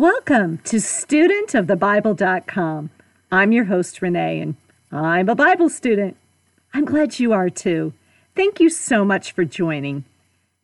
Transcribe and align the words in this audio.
Welcome 0.00 0.64
to 0.64 0.78
studentofthebible.com. 0.78 2.90
I'm 3.30 3.52
your 3.52 3.66
host, 3.66 4.00
Renee, 4.00 4.40
and 4.40 4.56
I'm 4.90 5.28
a 5.28 5.34
Bible 5.34 5.68
student. 5.68 6.16
I'm 6.72 6.86
glad 6.86 7.18
you 7.18 7.34
are 7.34 7.50
too. 7.50 7.92
Thank 8.34 8.60
you 8.60 8.70
so 8.70 9.04
much 9.04 9.32
for 9.32 9.44
joining. 9.44 10.04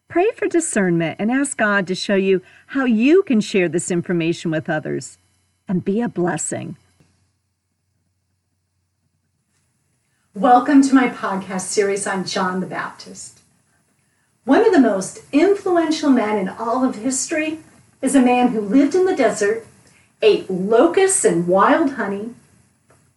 Pray 0.09 0.31
for 0.31 0.49
discernment 0.49 1.21
and 1.21 1.31
ask 1.31 1.59
God 1.59 1.87
to 1.89 1.95
show 1.95 2.15
you 2.15 2.41
how 2.69 2.87
you 2.87 3.23
can 3.25 3.43
share 3.43 3.69
this 3.69 3.91
information 3.91 4.51
with 4.51 4.71
others 4.71 5.19
and 5.69 5.85
be 5.85 6.01
a 6.01 6.09
blessing. 6.09 6.79
Welcome 10.33 10.81
to 10.81 10.95
my 10.95 11.11
podcast 11.11 11.69
series 11.69 12.07
on 12.07 12.25
John 12.25 12.61
the 12.61 12.67
Baptist. 12.67 13.43
One 14.45 14.67
of 14.67 14.73
the 14.73 14.81
most 14.81 15.25
influential 15.31 16.09
men 16.09 16.39
in 16.39 16.49
all 16.49 16.89
of 16.89 16.95
history 16.95 17.59
is 18.03 18.15
a 18.15 18.21
man 18.21 18.49
who 18.49 18.61
lived 18.61 18.95
in 18.95 19.05
the 19.05 19.17
desert, 19.17 19.67
ate 20.23 20.51
locusts 20.51 21.25
and 21.25 21.47
wild 21.47 21.93
honey, 21.93 22.35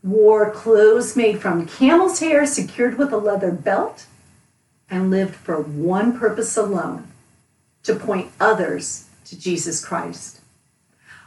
wore 0.04 0.52
clothes 0.52 1.16
made 1.16 1.42
from 1.42 1.68
camel's 1.68 2.20
hair 2.20 2.46
secured 2.46 2.98
with 2.98 3.12
a 3.12 3.18
leather 3.18 3.52
belt, 3.52 4.06
and 4.90 5.12
lived 5.12 5.36
for 5.36 5.62
one 5.62 6.18
purpose 6.18 6.58
alone 6.58 7.08
to 7.84 7.96
point 7.96 8.32
others 8.40 9.06
to 9.26 9.40
Jesus 9.40 9.84
Christ. 9.84 10.40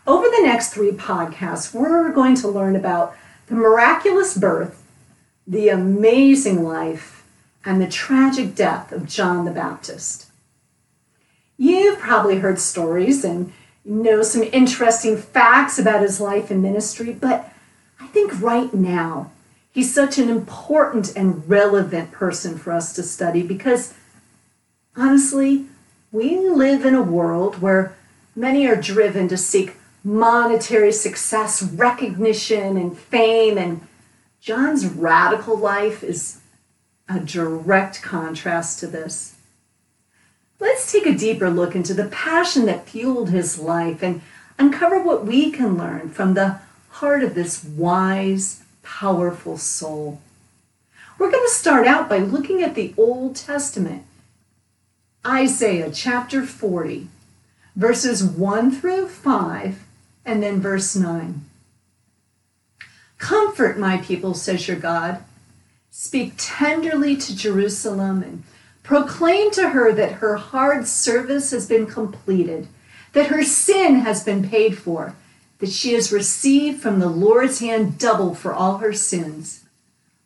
Over 0.07 0.27
the 0.27 0.43
next 0.43 0.71
three 0.73 0.91
podcasts, 0.91 1.73
we're 1.73 2.11
going 2.13 2.35
to 2.37 2.49
learn 2.49 2.75
about 2.75 3.15
the 3.47 3.55
miraculous 3.55 4.37
birth, 4.37 4.83
the 5.47 5.69
amazing 5.69 6.65
life, 6.65 7.25
and 7.65 7.81
the 7.81 7.87
tragic 7.87 8.55
death 8.55 8.91
of 8.91 9.07
John 9.07 9.45
the 9.45 9.53
Baptist. 9.53 10.32
You've 11.63 12.01
probably 12.01 12.39
heard 12.39 12.59
stories 12.59 13.25
and 13.25 13.53
know 13.85 14.25
some 14.25 14.43
interesting 14.43 15.17
facts 15.17 15.79
about 15.79 16.03
his 16.03 16.21
life 16.21 16.51
and 16.51 16.61
ministry, 16.61 17.13
but 17.13 17.53
I 18.01 18.09
think 18.09 18.43
right 18.43 18.75
now 18.75 19.31
he's 19.71 19.95
such 19.95 20.19
an 20.19 20.29
important 20.29 21.15
and 21.15 21.49
relevant 21.49 22.11
person 22.11 22.59
for 22.59 22.73
us 22.73 22.93
to 22.95 23.05
study 23.05 23.45
because 23.45 23.95
honestly, 24.97 25.67
we 26.11 26.37
live 26.37 26.85
in 26.85 26.97
a 26.97 27.01
world 27.01 27.63
where 27.63 27.95
many 28.35 28.67
are 28.67 28.75
driven 28.75 29.29
to 29.29 29.37
seek 29.37 29.77
monetary 30.03 30.91
success, 30.91 31.63
recognition, 31.63 32.77
and 32.77 32.99
fame, 32.99 33.57
and 33.57 33.87
John's 34.41 34.85
radical 34.85 35.57
life 35.57 36.03
is 36.03 36.41
a 37.09 37.21
direct 37.21 38.03
contrast 38.03 38.81
to 38.81 38.89
this. 38.89 39.37
Let's 40.61 40.91
take 40.91 41.07
a 41.07 41.17
deeper 41.17 41.51
look 41.51 41.75
into 41.75 41.95
the 41.95 42.07
passion 42.07 42.67
that 42.67 42.89
fueled 42.89 43.31
his 43.31 43.59
life 43.59 44.03
and 44.03 44.23
uncover 44.59 45.03
what 45.03 45.27
we 45.27 45.51
can 45.51 45.77
learn 45.77 46.11
from 46.11 46.35
the 46.35 46.61
heart 46.91 47.23
of 47.23 47.35
this 47.35 47.65
wise, 47.65 48.63
powerful 48.83 49.59
soul. 49.59 50.21
We're 51.19 51.31
going 51.31 51.47
to 51.47 51.55
start 51.55 51.87
out 51.87 52.09
by 52.09 52.19
looking 52.19 52.63
at 52.63 52.75
the 52.75 52.95
Old 52.97 53.37
Testament. 53.37 54.05
Isaiah 55.27 55.91
chapter 55.93 56.45
40, 56.45 57.09
verses 57.77 58.25
1 58.25 58.73
through 58.73 59.09
5, 59.09 59.79
and 60.25 60.43
then 60.43 60.61
verse 60.61 60.97
9. 60.97 61.45
Comfort 63.19 63.79
my 63.79 63.99
people, 63.99 64.35
says 64.35 64.67
your 64.67 64.77
God. 64.77 65.19
Speak 65.93 66.35
tenderly 66.37 67.17
to 67.17 67.37
Jerusalem 67.37 68.23
and 68.23 68.43
Proclaim 68.83 69.51
to 69.53 69.71
her 69.71 69.93
that 69.93 70.15
her 70.15 70.37
hard 70.37 70.87
service 70.87 71.53
has 71.53 71.69
been 71.69 71.87
completed, 71.87 72.69
that 73.13 73.29
her 73.29 73.43
sin 73.43 73.97
has 73.97 74.25
been 74.25 74.49
paid 74.49 74.77
for, 74.77 75.15
that 75.59 75.71
she 75.71 75.93
has 75.93 76.11
received 76.11 76.83
from 76.83 76.99
the 76.99 77.09
Lord's 77.09 77.61
hand 77.61 77.99
double 77.99 78.35
for 78.35 78.53
all 78.53 78.79
her 78.79 78.93
sins. 78.93 79.65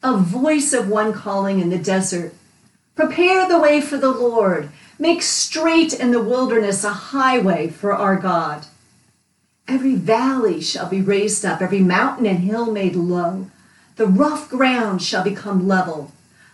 A 0.03 0.17
voice 0.17 0.73
of 0.73 0.89
one 0.89 1.13
calling 1.13 1.61
in 1.61 1.69
the 1.69 1.79
desert 1.79 2.33
Prepare 2.95 3.47
the 3.47 3.59
way 3.59 3.83
for 3.83 3.99
the 3.99 4.11
Lord, 4.11 4.71
make 4.99 5.21
straight 5.21 5.93
in 5.93 6.13
the 6.13 6.23
wilderness 6.23 6.83
a 6.83 6.93
highway 6.93 7.69
for 7.69 7.93
our 7.93 8.17
God. 8.17 8.65
Every 9.69 9.97
valley 9.97 10.63
shall 10.63 10.89
be 10.89 11.03
raised 11.03 11.45
up, 11.45 11.61
every 11.61 11.81
mountain 11.81 12.25
and 12.25 12.39
hill 12.39 12.73
made 12.73 12.97
low. 12.97 13.51
The 13.97 14.07
rough 14.07 14.49
ground 14.49 15.03
shall 15.03 15.23
become 15.23 15.69
level, 15.69 16.13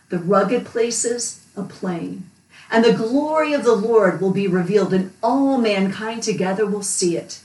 the 0.09 0.19
rugged 0.19 0.65
places 0.65 1.42
a 1.57 1.63
plain. 1.63 2.31
And 2.71 2.85
the 2.85 2.93
glory 2.93 3.53
of 3.53 3.65
the 3.65 3.75
Lord 3.75 4.21
will 4.21 4.31
be 4.31 4.47
revealed, 4.47 4.95
and 4.95 5.13
all 5.23 5.59
mankind 5.59 6.23
together 6.23 6.67
will 6.67 6.83
see 6.83 7.17
it. 7.17 7.41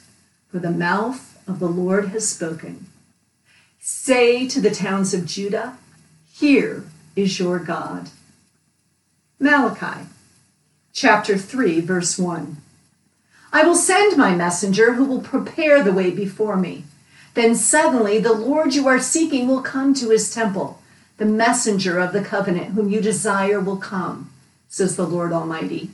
For 0.50 0.60
the 0.60 0.72
mouth 0.72 1.38
of 1.48 1.60
the 1.60 1.68
Lord 1.68 2.10
has 2.10 2.28
spoken. 2.28 2.88
Say 3.80 4.48
to 4.48 4.62
the 4.62 4.72
towns 4.72 5.14
of 5.14 5.26
Judah, 5.26 5.78
Here 6.34 6.86
is 7.16 7.40
your 7.40 7.60
God. 7.60 8.10
Malachi 9.40 10.08
chapter 10.98 11.38
3, 11.38 11.82
verse 11.82 12.18
1. 12.18 12.58
I 13.54 13.64
will 13.64 13.76
send 13.76 14.18
my 14.18 14.36
messenger 14.36 14.94
who 14.94 15.06
will 15.06 15.22
prepare 15.22 15.84
the 15.84 15.94
way 15.94 16.10
before 16.10 16.58
me. 16.58 16.86
Then 17.36 17.54
suddenly 17.54 18.18
the 18.18 18.34
Lord 18.34 18.74
you 18.74 18.88
are 18.88 19.00
seeking 19.00 19.48
will 19.48 19.62
come 19.62 19.94
to 19.94 20.10
his 20.10 20.34
temple 20.34 20.82
the 21.18 21.26
messenger 21.26 22.00
of 22.00 22.14
the 22.14 22.24
covenant 22.24 22.74
whom 22.74 22.90
you 22.90 23.02
desire 23.02 23.60
will 23.60 23.78
come, 23.78 24.32
says 24.70 24.96
the 24.96 25.08
Lord 25.08 25.32
Almighty. 25.32 25.90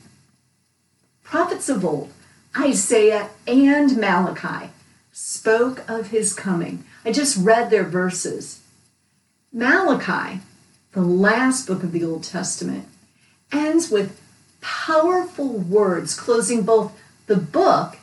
Prophets 1.22 1.68
of 1.68 1.84
old, 1.84 2.12
Isaiah 2.56 3.30
and 3.46 3.96
Malachi, 3.96 4.70
spoke 5.12 5.88
of 5.88 6.08
his 6.08 6.34
coming. 6.34 6.84
I 7.04 7.12
just 7.12 7.36
read 7.38 7.70
their 7.70 7.84
verses. 7.84 8.60
Malachi, 9.52 10.40
the 10.92 11.00
last 11.02 11.66
book 11.66 11.82
of 11.82 11.92
the 11.92 12.04
Old 12.04 12.24
Testament, 12.24 12.86
ends 13.52 13.90
with 13.90 14.20
powerful 14.60 15.58
words 15.58 16.14
closing 16.14 16.62
both 16.62 16.98
the 17.26 17.36
book 17.36 17.98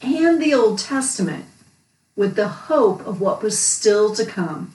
and 0.00 0.40
the 0.40 0.54
Old 0.54 0.78
Testament 0.78 1.44
with 2.16 2.36
the 2.36 2.48
hope 2.48 3.06
of 3.06 3.20
what 3.20 3.42
was 3.42 3.58
still 3.58 4.14
to 4.14 4.24
come. 4.24 4.72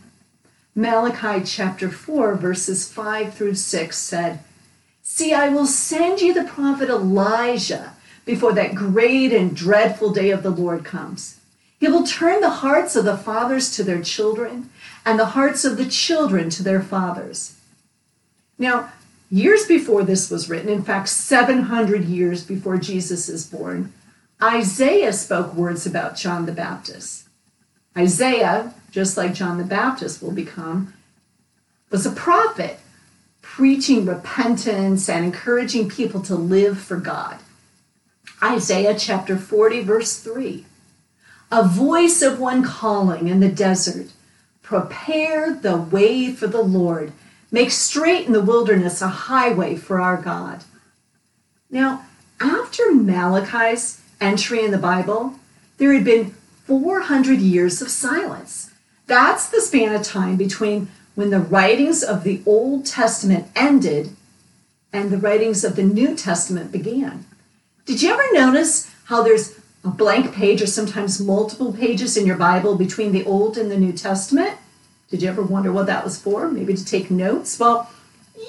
Malachi 0.78 1.42
chapter 1.46 1.90
4, 1.90 2.36
verses 2.36 2.92
5 2.92 3.34
through 3.34 3.56
6 3.56 3.98
said, 3.98 4.40
See, 5.02 5.34
I 5.34 5.48
will 5.48 5.68
send 5.68 6.20
you 6.20 6.34
the 6.34 6.44
prophet 6.44 6.90
Elijah 6.90 7.94
before 8.26 8.52
that 8.54 8.76
great 8.76 9.32
and 9.32 9.56
dreadful 9.56 10.12
day 10.12 10.32
of 10.32 10.44
the 10.44 10.50
Lord 10.50 10.84
comes. 10.84 11.40
He 11.80 11.88
will 11.88 12.06
turn 12.06 12.42
the 12.42 12.50
hearts 12.50 12.98
of 12.98 13.06
the 13.06 13.16
fathers 13.16 13.74
to 13.78 13.84
their 13.84 14.02
children 14.02 14.70
and 15.06 15.18
the 15.18 15.28
hearts 15.28 15.64
of 15.64 15.78
the 15.78 15.86
children 15.86 16.50
to 16.50 16.64
their 16.64 16.82
fathers. 16.82 17.58
Now, 18.58 18.92
years 19.32 19.66
before 19.66 20.04
this 20.04 20.30
was 20.30 20.50
written, 20.50 20.68
in 20.68 20.84
fact, 20.84 21.08
700 21.08 22.04
years 22.04 22.44
before 22.44 22.78
Jesus 22.78 23.30
is 23.30 23.46
born, 23.46 23.94
Isaiah 24.44 25.14
spoke 25.14 25.54
words 25.54 25.86
about 25.86 26.18
John 26.18 26.46
the 26.46 26.52
Baptist. 26.52 27.25
Isaiah 27.98 28.74
just 28.96 29.18
like 29.18 29.34
John 29.34 29.58
the 29.58 29.66
Baptist 29.66 30.24
will 30.24 30.32
become, 30.32 30.94
was 31.90 32.06
a 32.06 32.12
prophet 32.12 32.80
preaching 33.42 34.06
repentance 34.06 35.10
and 35.10 35.26
encouraging 35.26 35.90
people 35.90 36.22
to 36.22 36.36
live 36.36 36.80
for 36.80 36.96
God. 36.96 37.40
Isaiah 38.42 38.98
chapter 38.98 39.36
40, 39.36 39.82
verse 39.82 40.18
3. 40.20 40.66
A 41.52 41.68
voice 41.68 42.22
of 42.22 42.40
one 42.40 42.64
calling 42.64 43.28
in 43.28 43.42
the 43.42 43.50
desert, 43.50 44.08
prepare 44.62 45.54
the 45.54 45.76
way 45.76 46.32
for 46.32 46.48
the 46.48 46.64
Lord, 46.64 47.12
make 47.52 47.72
straight 47.72 48.28
in 48.28 48.32
the 48.32 48.42
wilderness 48.42 49.02
a 49.02 49.10
highway 49.10 49.76
for 49.76 50.00
our 50.00 50.22
God. 50.22 50.64
Now, 51.70 52.06
after 52.40 52.94
Malachi's 52.94 54.02
entry 54.22 54.64
in 54.64 54.72
the 54.72 54.78
Bible, 54.78 55.36
there 55.80 55.94
had 55.94 56.06
been 56.06 56.34
400 56.66 57.40
years 57.40 57.82
of 57.82 57.90
silence. 57.90 58.72
That's 59.08 59.48
the 59.48 59.62
span 59.62 59.94
of 59.94 60.04
time 60.04 60.36
between 60.36 60.90
when 61.14 61.30
the 61.30 61.40
writings 61.40 62.04
of 62.04 62.24
the 62.24 62.42
Old 62.46 62.86
Testament 62.86 63.48
ended 63.56 64.16
and 64.92 65.10
the 65.10 65.18
writings 65.18 65.64
of 65.64 65.76
the 65.76 65.84
New 65.84 66.16
Testament 66.16 66.72
began. 66.72 67.26
Did 67.86 68.02
you 68.02 68.12
ever 68.12 68.24
notice 68.34 68.92
how 69.06 69.22
there's 69.22 69.60
a 69.84 69.90
blank 69.90 70.34
page 70.34 70.62
or 70.62 70.68
sometimes 70.68 71.20
multiple 71.20 71.72
pages 71.72 72.18
in 72.18 72.26
your 72.26 72.38
Bible 72.38 72.76
between 72.76 73.12
the 73.12 73.26
Old 73.26 73.58
and 73.58 73.70
the 73.70 73.78
New 73.78 73.94
Testament? 73.94 74.58
Did 75.10 75.22
you 75.22 75.30
ever 75.30 75.44
wonder 75.44 75.72
what 75.72 75.86
that 75.86 76.04
was 76.04 76.20
for? 76.20 76.50
Maybe 76.50 76.74
to 76.74 76.84
take 76.84 77.12
notes? 77.12 77.60
Well, 77.60 77.92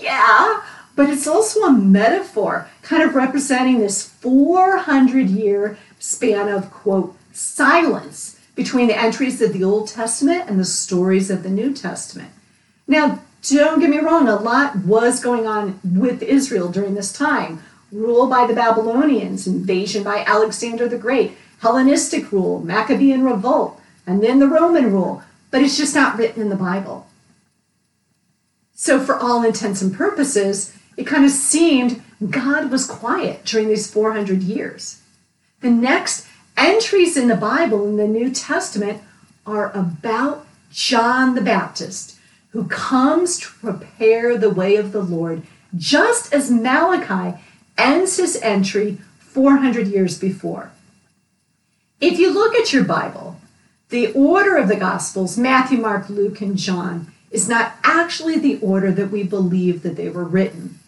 yeah, 0.01 0.63
but 0.95 1.11
it's 1.11 1.27
also 1.27 1.61
a 1.65 1.73
metaphor, 1.73 2.69
kind 2.81 3.03
of 3.03 3.15
representing 3.15 3.79
this 3.79 4.09
400 4.09 5.29
year 5.29 5.79
span 5.99 6.49
of, 6.49 6.71
quote, 6.71 7.15
silence 7.37 8.41
between 8.55 8.89
the 8.89 8.99
entries 8.99 9.43
of 9.43 9.53
the 9.53 9.63
Old 9.63 9.89
Testament 9.89 10.49
and 10.49 10.59
the 10.59 10.65
stories 10.65 11.31
of 11.31 11.43
the 11.43 11.51
New 11.51 11.75
Testament. 11.75 12.31
Now, 12.87 13.21
don't 13.43 13.81
get 13.81 13.91
me 13.91 13.99
wrong, 13.99 14.27
a 14.27 14.37
lot 14.37 14.77
was 14.77 15.23
going 15.23 15.47
on 15.47 15.79
with 15.85 16.23
Israel 16.23 16.69
during 16.69 16.95
this 16.95 17.13
time. 17.13 17.63
Rule 17.93 18.27
by 18.27 18.47
the 18.47 18.55
Babylonians, 18.55 19.47
invasion 19.47 20.03
by 20.03 20.25
Alexander 20.27 20.89
the 20.89 20.99
Great, 20.99 21.37
Hellenistic 21.61 22.33
rule, 22.33 22.61
Maccabean 22.61 23.23
revolt, 23.23 23.81
and 24.07 24.23
then 24.23 24.39
the 24.39 24.49
Roman 24.49 24.91
rule, 24.91 25.23
but 25.51 25.63
it's 25.63 25.77
just 25.77 25.95
not 25.95 26.17
written 26.17 26.43
in 26.43 26.49
the 26.49 26.57
Bible. 26.57 27.07
So, 28.75 28.99
for 28.99 29.19
all 29.19 29.43
intents 29.43 29.83
and 29.83 29.95
purposes, 29.95 30.77
it 30.97 31.07
kind 31.07 31.25
of 31.25 31.31
seemed 31.31 32.03
God 32.31 32.71
was 32.71 32.87
quiet 32.87 33.45
during 33.45 33.69
these 33.69 33.91
400 33.91 34.43
years. 34.43 35.01
The 35.61 35.71
next 35.71 36.27
entries 36.57 37.17
in 37.17 37.29
the 37.29 37.37
Bible 37.37 37.87
in 37.87 37.97
the 37.97 38.09
New 38.09 38.31
Testament 38.31 39.03
are 39.47 39.71
about 39.73 40.47
John 40.71 41.35
the 41.35 41.41
Baptist, 41.41 42.19
who 42.51 42.67
comes 42.67 43.39
to 43.41 43.49
prepare 43.61 44.37
the 44.37 44.51
way 44.51 44.77
of 44.77 44.93
the 44.93 45.03
Lord, 45.03 45.43
just 45.77 46.33
as 46.33 46.51
Malachi 46.51 47.39
ends 47.79 48.17
his 48.17 48.37
entry 48.43 48.99
400 49.19 49.87
years 49.87 50.19
before. 50.19 50.71
If 52.01 52.19
you 52.19 52.33
look 52.33 52.55
at 52.55 52.73
your 52.73 52.85
Bible, 52.85 53.41
the 53.89 54.13
order 54.13 54.57
of 54.57 54.69
the 54.69 54.77
Gospels, 54.77 55.39
Matthew, 55.39 55.79
Mark, 55.79 56.09
Luke, 56.09 56.41
and 56.41 56.57
John, 56.57 57.13
is 57.31 57.49
not 57.49 57.75
actually 57.85 58.39
the 58.39 58.59
order 58.61 58.91
that 58.93 59.11
we 59.11 59.23
believe 59.23 59.83
that 59.83 59.97
they 59.97 60.09
were 60.09 60.25
written. 60.25 60.79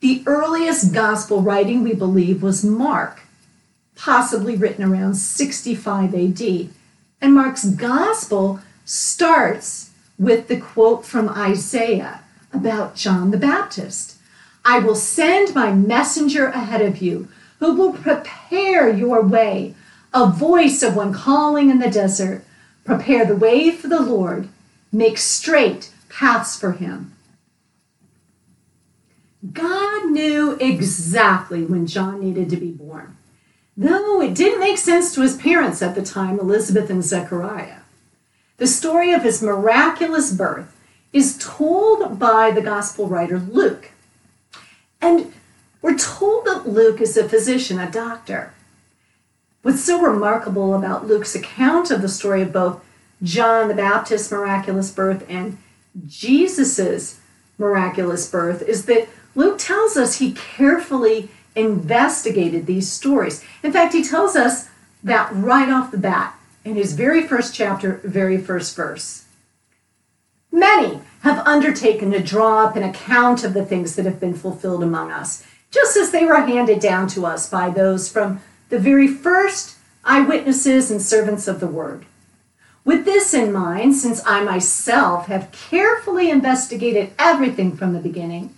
The 0.00 0.22
earliest 0.26 0.92
Gospel 0.92 1.42
writing 1.42 1.82
we 1.82 1.94
believe 1.94 2.42
was 2.42 2.64
Mark, 2.64 3.20
possibly 4.00 4.56
written 4.56 4.82
around 4.82 5.14
65 5.14 6.14
AD. 6.14 6.70
And 7.20 7.34
Mark's 7.34 7.66
Gospel 7.66 8.60
starts 8.86 9.90
with 10.18 10.48
the 10.48 10.58
quote 10.58 11.04
from 11.04 11.28
Isaiah 11.28 12.22
about 12.52 12.96
John 12.96 13.30
the 13.30 13.36
Baptist 13.36 14.16
I 14.64 14.78
will 14.78 14.94
send 14.94 15.54
my 15.54 15.72
messenger 15.72 16.46
ahead 16.46 16.82
of 16.82 17.00
you 17.00 17.28
who 17.60 17.74
will 17.74 17.94
prepare 17.94 18.90
your 18.90 19.22
way, 19.22 19.74
a 20.12 20.26
voice 20.26 20.82
of 20.82 20.96
one 20.96 21.14
calling 21.14 21.70
in 21.70 21.78
the 21.78 21.90
desert. 21.90 22.44
Prepare 22.84 23.24
the 23.24 23.36
way 23.36 23.70
for 23.70 23.88
the 23.88 24.02
Lord, 24.02 24.48
make 24.92 25.16
straight 25.16 25.90
paths 26.10 26.58
for 26.58 26.72
him. 26.72 27.14
God 29.52 30.10
knew 30.10 30.58
exactly 30.60 31.64
when 31.64 31.86
John 31.86 32.20
needed 32.20 32.50
to 32.50 32.56
be 32.56 32.70
born, 32.70 33.16
though 33.80 34.20
it 34.20 34.34
didn't 34.34 34.60
make 34.60 34.76
sense 34.76 35.14
to 35.14 35.22
his 35.22 35.36
parents 35.36 35.80
at 35.80 35.94
the 35.94 36.02
time, 36.02 36.38
Elizabeth 36.38 36.90
and 36.90 37.02
Zechariah. 37.02 37.78
The 38.58 38.66
story 38.66 39.12
of 39.12 39.22
his 39.22 39.42
miraculous 39.42 40.32
birth 40.32 40.76
is 41.14 41.38
told 41.38 42.18
by 42.18 42.50
the 42.50 42.60
gospel 42.60 43.08
writer 43.08 43.38
Luke. 43.38 43.92
And 45.00 45.32
we're 45.80 45.96
told 45.96 46.44
that 46.44 46.68
Luke 46.68 47.00
is 47.00 47.16
a 47.16 47.26
physician, 47.26 47.78
a 47.78 47.90
doctor. 47.90 48.52
What's 49.62 49.82
so 49.82 50.00
remarkable 50.00 50.74
about 50.74 51.06
Luke's 51.06 51.34
account 51.34 51.90
of 51.90 52.02
the 52.02 52.08
story 52.08 52.42
of 52.42 52.52
both 52.52 52.84
John 53.22 53.68
the 53.68 53.74
Baptist's 53.74 54.30
miraculous 54.30 54.90
birth 54.90 55.24
and 55.26 55.56
Jesus's 56.06 57.18
miraculous 57.56 58.30
birth 58.30 58.60
is 58.60 58.84
that 58.84 59.08
Luke 59.34 59.58
tells 59.58 59.96
us 59.96 60.16
he 60.16 60.32
carefully 60.32 61.30
investigated 61.54 62.66
these 62.66 62.90
stories. 62.90 63.44
In 63.62 63.72
fact, 63.72 63.94
he 63.94 64.04
tells 64.04 64.36
us 64.36 64.68
that 65.02 65.30
right 65.34 65.68
off 65.68 65.90
the 65.90 65.98
bat 65.98 66.38
in 66.64 66.74
his 66.74 66.92
very 66.92 67.26
first 67.26 67.54
chapter, 67.54 68.00
very 68.04 68.38
first 68.38 68.76
verse. 68.76 69.24
Many 70.52 71.00
have 71.22 71.46
undertaken 71.46 72.10
to 72.12 72.22
draw 72.22 72.64
up 72.64 72.76
an 72.76 72.82
account 72.82 73.44
of 73.44 73.54
the 73.54 73.64
things 73.64 73.96
that 73.96 74.04
have 74.04 74.20
been 74.20 74.34
fulfilled 74.34 74.82
among 74.82 75.10
us, 75.10 75.44
just 75.70 75.96
as 75.96 76.10
they 76.10 76.24
were 76.24 76.40
handed 76.40 76.80
down 76.80 77.06
to 77.08 77.24
us 77.24 77.48
by 77.48 77.70
those 77.70 78.10
from 78.10 78.40
the 78.68 78.78
very 78.78 79.06
first 79.06 79.76
eyewitnesses 80.04 80.90
and 80.90 81.00
servants 81.00 81.46
of 81.46 81.60
the 81.60 81.66
word. 81.66 82.04
With 82.84 83.04
this 83.04 83.34
in 83.34 83.52
mind, 83.52 83.94
since 83.94 84.22
I 84.26 84.42
myself 84.42 85.26
have 85.26 85.52
carefully 85.52 86.30
investigated 86.30 87.12
everything 87.18 87.76
from 87.76 87.92
the 87.92 88.00
beginning, 88.00 88.54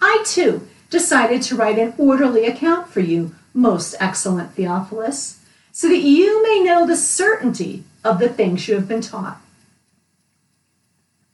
I 0.00 0.22
too 0.24 0.66
decided 0.90 1.42
to 1.42 1.56
write 1.56 1.78
an 1.78 1.94
orderly 1.98 2.46
account 2.46 2.88
for 2.88 3.00
you, 3.00 3.34
most 3.54 3.94
excellent 4.00 4.52
Theophilus, 4.52 5.40
so 5.72 5.88
that 5.88 5.98
you 5.98 6.42
may 6.42 6.62
know 6.62 6.86
the 6.86 6.96
certainty 6.96 7.84
of 8.04 8.18
the 8.18 8.28
things 8.28 8.66
you 8.66 8.74
have 8.74 8.88
been 8.88 9.00
taught. 9.00 9.40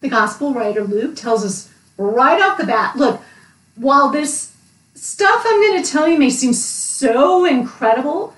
The 0.00 0.08
gospel 0.08 0.52
writer 0.52 0.84
Luke 0.84 1.16
tells 1.16 1.44
us 1.44 1.70
right 1.96 2.42
off 2.42 2.58
the 2.58 2.66
bat 2.66 2.96
look, 2.96 3.22
while 3.76 4.10
this 4.10 4.52
stuff 4.94 5.44
I'm 5.46 5.60
going 5.60 5.82
to 5.82 5.90
tell 5.90 6.08
you 6.08 6.18
may 6.18 6.30
seem 6.30 6.52
so 6.52 7.44
incredible, 7.44 8.34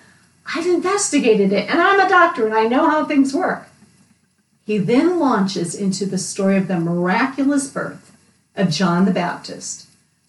I've 0.55 0.67
investigated 0.67 1.53
it 1.53 1.69
and 1.69 1.81
I'm 1.81 1.99
a 1.99 2.09
doctor 2.09 2.47
and 2.47 2.55
I 2.55 2.65
know 2.65 2.89
how 2.89 3.05
things 3.05 3.35
work. 3.35 3.69
He 4.65 4.79
then 4.79 5.19
launches 5.19 5.75
into 5.75 6.07
the 6.07 6.19
story 6.19 6.57
of 6.57 6.69
the 6.69 6.79
miraculous 6.79 7.69
birth 7.69 8.17
of 8.55 8.71
John 8.71 9.05
the 9.05 9.13
Baptist 9.13 9.86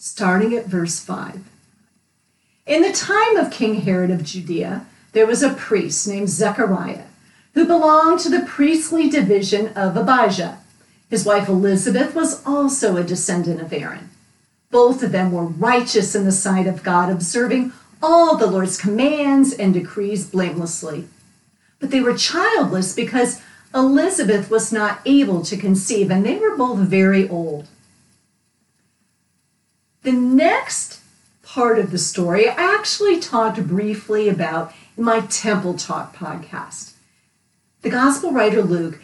starting 0.08 0.56
at 0.56 0.66
verse 0.66 1.00
5. 1.00 1.42
In 2.66 2.82
the 2.82 2.92
time 2.92 3.38
of 3.38 3.52
King 3.52 3.82
Herod 3.82 4.12
of 4.12 4.24
Judea, 4.24 4.86
there 5.14 5.28
was 5.28 5.44
a 5.44 5.54
priest 5.54 6.08
named 6.08 6.30
Zechariah 6.30 7.06
who 7.54 7.66
belonged 7.66 8.20
to 8.22 8.30
the 8.30 8.46
priestly 8.46 9.10
division 9.10 9.70
of 9.70 9.98
Abijah. 9.98 10.60
His 11.10 11.26
wife 11.26 11.48
Elizabeth 11.48 12.14
was 12.14 12.46
also 12.46 12.98
a 12.98 13.04
descendant 13.04 13.62
of 13.62 13.74
Aaron. 13.74 14.10
Both 14.70 15.02
of 15.02 15.12
them 15.12 15.32
were 15.32 15.46
righteous 15.46 16.14
in 16.14 16.26
the 16.26 16.32
sight 16.32 16.68
of 16.68 16.84
God, 16.84 17.10
observing 17.10 17.72
all 18.02 18.36
the 18.36 18.48
Lord's 18.48 18.78
commands 18.78 19.54
and 19.54 19.74
decrees 19.74 20.30
blamelessly. 20.30 21.08
But 21.80 21.92
they 21.92 22.02
were 22.02 22.18
childless 22.18 22.94
because 22.94 23.42
Elizabeth 23.74 24.50
was 24.50 24.72
not 24.72 25.00
able 25.06 25.42
to 25.44 25.58
conceive, 25.58 26.12
and 26.12 26.26
they 26.26 26.38
were 26.38 26.58
both 26.58 26.80
very 26.80 27.28
old. 27.30 27.68
The 30.04 30.12
next 30.12 31.02
part 31.44 31.80
of 31.80 31.92
the 31.92 31.98
story 31.98 32.48
I 32.48 32.54
actually 32.54 33.20
talked 33.20 33.66
briefly 33.68 34.30
about 34.30 34.74
in 34.98 35.04
my 35.04 35.22
Temple 35.22 35.76
Talk 35.76 36.16
podcast. 36.16 36.94
The 37.82 37.90
gospel 37.90 38.32
writer 38.32 38.62
Luke 38.62 39.00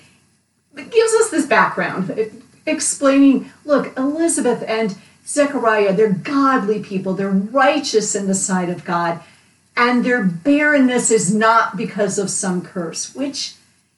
gives 0.76 1.14
us 1.14 1.30
this 1.30 1.46
background 1.46 2.42
explaining 2.66 3.52
look, 3.66 3.98
Elizabeth 3.98 4.64
and 4.68 4.98
Zechariah, 5.26 5.94
they're 5.94 6.12
godly 6.12 6.82
people, 6.82 7.14
they're 7.14 7.30
righteous 7.30 8.16
in 8.16 8.28
the 8.28 8.34
sight 8.36 8.70
of 8.70 8.84
God, 8.84 9.22
and 9.76 10.04
their 10.04 10.24
barrenness 10.24 11.12
is 11.12 11.34
not 11.34 11.78
because 11.78 12.20
of 12.20 12.30
some 12.30 12.62
curse, 12.62 13.16
which 13.16 13.56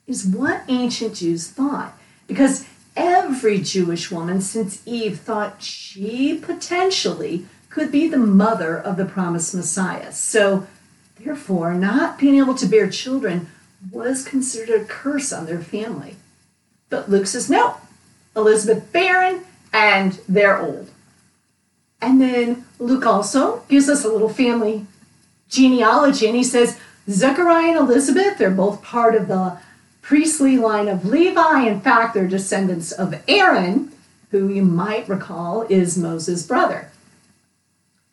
is 0.08 0.26
what 0.26 0.64
ancient 0.68 1.16
Jews 1.16 1.48
thought. 1.48 1.98
Because 2.28 2.66
every 2.96 3.60
Jewish 3.60 4.12
woman 4.12 4.42
since 4.42 4.82
Eve 4.86 5.20
thought 5.20 5.62
she 5.62 6.38
potentially 6.38 7.46
could 7.70 7.92
be 7.92 8.08
the 8.08 8.18
mother 8.18 8.78
of 8.78 8.98
the 8.98 9.06
promised 9.06 9.54
Messiah. 9.54 10.12
So, 10.12 10.68
therefore, 11.20 11.74
not 11.74 12.18
being 12.18 12.36
able 12.36 12.56
to 12.56 12.66
bear 12.66 12.90
children 12.90 13.50
was 13.92 14.24
considered 14.24 14.82
a 14.82 14.86
curse 14.86 15.34
on 15.34 15.46
their 15.46 15.62
family. 15.62 16.16
But 16.90 17.10
Luke 17.10 17.28
says, 17.28 17.50
no, 17.50 17.78
Elizabeth 18.36 18.92
barren 18.92 19.42
and 19.74 20.20
they're 20.28 20.60
old. 20.60 20.90
And 22.02 22.22
then 22.22 22.66
Luke 22.80 23.06
also 23.06 23.64
gives 23.68 23.90
us 23.90 24.06
a 24.06 24.10
little 24.10 24.30
family 24.30 24.86
genealogy 25.50 26.28
and 26.28 26.36
he 26.36 26.44
says, 26.44 26.80
Zechariah 27.10 27.70
and 27.70 27.78
Elizabeth, 27.78 28.38
they're 28.38 28.52
both 28.52 28.82
part 28.82 29.16
of 29.16 29.28
the 29.28 29.58
priestly 30.06 30.56
line 30.56 30.88
of 30.88 31.04
Levi. 31.04 31.62
In 31.68 31.82
fact, 31.82 32.14
they're 32.14 32.28
descendants 32.28 32.92
of 32.92 33.20
Aaron, 33.28 33.92
who 34.30 34.48
you 34.48 34.62
might 34.62 35.10
recall 35.10 35.64
is 35.64 35.98
Moses' 35.98 36.46
brother. 36.46 36.92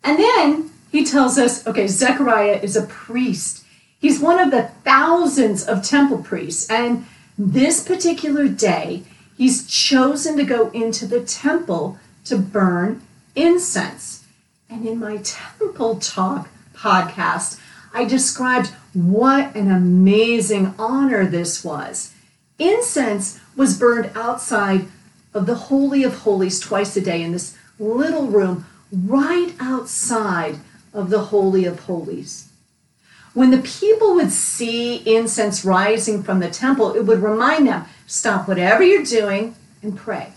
And 0.02 0.18
then 0.18 0.70
he 0.90 1.04
tells 1.04 1.36
us 1.36 1.66
okay, 1.66 1.86
Zechariah 1.86 2.60
is 2.62 2.76
a 2.76 2.86
priest. 2.86 3.64
He's 4.00 4.20
one 4.20 4.38
of 4.38 4.50
the 4.50 4.70
thousands 4.84 5.64
of 5.68 5.84
temple 5.84 6.22
priests. 6.22 6.68
And 6.70 7.04
this 7.36 7.86
particular 7.86 8.48
day, 8.48 9.02
he's 9.36 9.66
chosen 9.66 10.38
to 10.38 10.44
go 10.44 10.70
into 10.70 11.06
the 11.06 11.20
temple 11.20 11.98
to 12.24 12.38
burn 12.38 13.02
incense. 13.36 14.24
And 14.70 14.86
in 14.86 14.98
my 14.98 15.18
Temple 15.18 15.96
Talk 15.96 16.48
podcast, 16.74 17.60
I 17.92 18.06
described 18.06 18.72
what 18.94 19.54
an 19.54 19.70
amazing 19.70 20.74
honor 20.78 21.26
this 21.26 21.64
was. 21.64 22.12
Incense 22.58 23.40
was 23.56 23.78
burned 23.78 24.10
outside 24.14 24.86
of 25.34 25.46
the 25.46 25.54
Holy 25.54 26.04
of 26.04 26.18
Holies 26.18 26.60
twice 26.60 26.96
a 26.96 27.00
day 27.00 27.22
in 27.22 27.32
this 27.32 27.56
little 27.78 28.26
room 28.26 28.66
right 28.92 29.54
outside 29.58 30.58
of 30.92 31.10
the 31.10 31.24
Holy 31.26 31.64
of 31.64 31.80
Holies. 31.80 32.52
When 33.34 33.50
the 33.50 33.58
people 33.58 34.14
would 34.14 34.30
see 34.30 34.96
incense 34.96 35.64
rising 35.64 36.22
from 36.22 36.40
the 36.40 36.50
temple, 36.50 36.94
it 36.94 37.06
would 37.06 37.22
remind 37.22 37.66
them 37.66 37.86
stop 38.06 38.46
whatever 38.46 38.82
you're 38.82 39.04
doing 39.04 39.54
and 39.82 39.96
pray. 39.96 40.32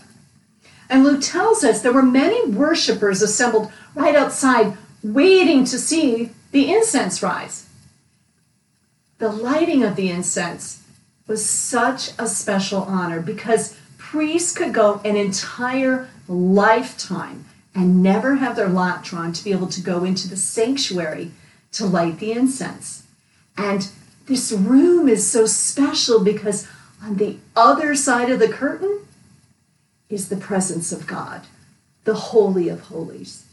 And 0.88 1.04
Luke 1.04 1.20
tells 1.20 1.62
us 1.62 1.82
there 1.82 1.92
were 1.92 2.02
many 2.02 2.48
worshipers 2.50 3.20
assembled 3.20 3.70
right 3.94 4.14
outside, 4.14 4.76
waiting 5.02 5.64
to 5.64 5.78
see 5.78 6.30
the 6.52 6.72
incense 6.72 7.22
rise. 7.22 7.65
The 9.18 9.30
lighting 9.30 9.82
of 9.82 9.96
the 9.96 10.10
incense 10.10 10.82
was 11.26 11.48
such 11.48 12.10
a 12.18 12.26
special 12.26 12.82
honor 12.82 13.20
because 13.20 13.76
priests 13.98 14.56
could 14.56 14.72
go 14.72 15.00
an 15.04 15.16
entire 15.16 16.08
lifetime 16.28 17.44
and 17.74 18.02
never 18.02 18.36
have 18.36 18.56
their 18.56 18.68
lot 18.68 19.02
drawn 19.02 19.32
to 19.32 19.44
be 19.44 19.52
able 19.52 19.66
to 19.66 19.80
go 19.80 20.04
into 20.04 20.28
the 20.28 20.36
sanctuary 20.36 21.30
to 21.72 21.84
light 21.84 22.18
the 22.18 22.32
incense. 22.32 23.04
And 23.56 23.88
this 24.26 24.52
room 24.52 25.08
is 25.08 25.28
so 25.30 25.46
special 25.46 26.22
because 26.22 26.66
on 27.02 27.16
the 27.16 27.38
other 27.54 27.94
side 27.94 28.30
of 28.30 28.38
the 28.38 28.48
curtain 28.48 29.00
is 30.08 30.28
the 30.28 30.36
presence 30.36 30.92
of 30.92 31.06
God, 31.06 31.42
the 32.04 32.14
Holy 32.14 32.68
of 32.68 32.82
Holies. 32.82 33.46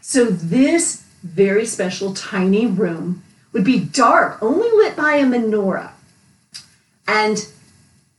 So, 0.00 0.24
this 0.24 1.04
very 1.22 1.66
special 1.66 2.14
tiny 2.14 2.66
room 2.66 3.22
would 3.52 3.64
be 3.64 3.80
dark, 3.80 4.42
only 4.42 4.70
lit 4.70 4.96
by 4.96 5.14
a 5.14 5.24
menorah. 5.24 5.90
And 7.06 7.48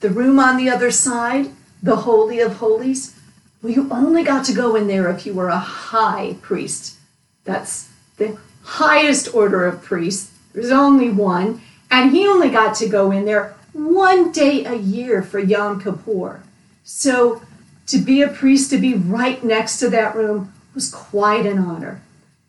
the 0.01 0.09
room 0.09 0.39
on 0.39 0.57
the 0.57 0.69
other 0.69 0.91
side, 0.91 1.50
the 1.81 1.97
Holy 1.97 2.39
of 2.39 2.57
Holies, 2.57 3.15
well, 3.61 3.71
you 3.71 3.88
only 3.91 4.23
got 4.23 4.45
to 4.45 4.53
go 4.53 4.75
in 4.75 4.88
there 4.88 5.09
if 5.09 5.25
you 5.25 5.33
were 5.33 5.50
a 5.50 5.57
high 5.57 6.35
priest. 6.41 6.97
That's 7.43 7.89
the 8.17 8.38
highest 8.63 9.33
order 9.33 9.65
of 9.65 9.83
priests. 9.83 10.31
There's 10.53 10.71
only 10.71 11.09
one. 11.09 11.61
And 11.89 12.11
he 12.11 12.27
only 12.27 12.50
got 12.50 12.75
to 12.75 12.89
go 12.89 13.11
in 13.11 13.25
there 13.25 13.55
one 13.73 14.31
day 14.31 14.65
a 14.65 14.75
year 14.75 15.21
for 15.21 15.39
Yom 15.39 15.81
Kippur. 15.81 16.41
So 16.83 17.41
to 17.88 17.97
be 17.97 18.21
a 18.21 18.27
priest, 18.27 18.69
to 18.71 18.77
be 18.77 18.93
right 18.93 19.43
next 19.43 19.79
to 19.79 19.89
that 19.89 20.15
room, 20.15 20.53
was 20.73 20.89
quite 20.89 21.45
an 21.45 21.59
honor. 21.59 22.01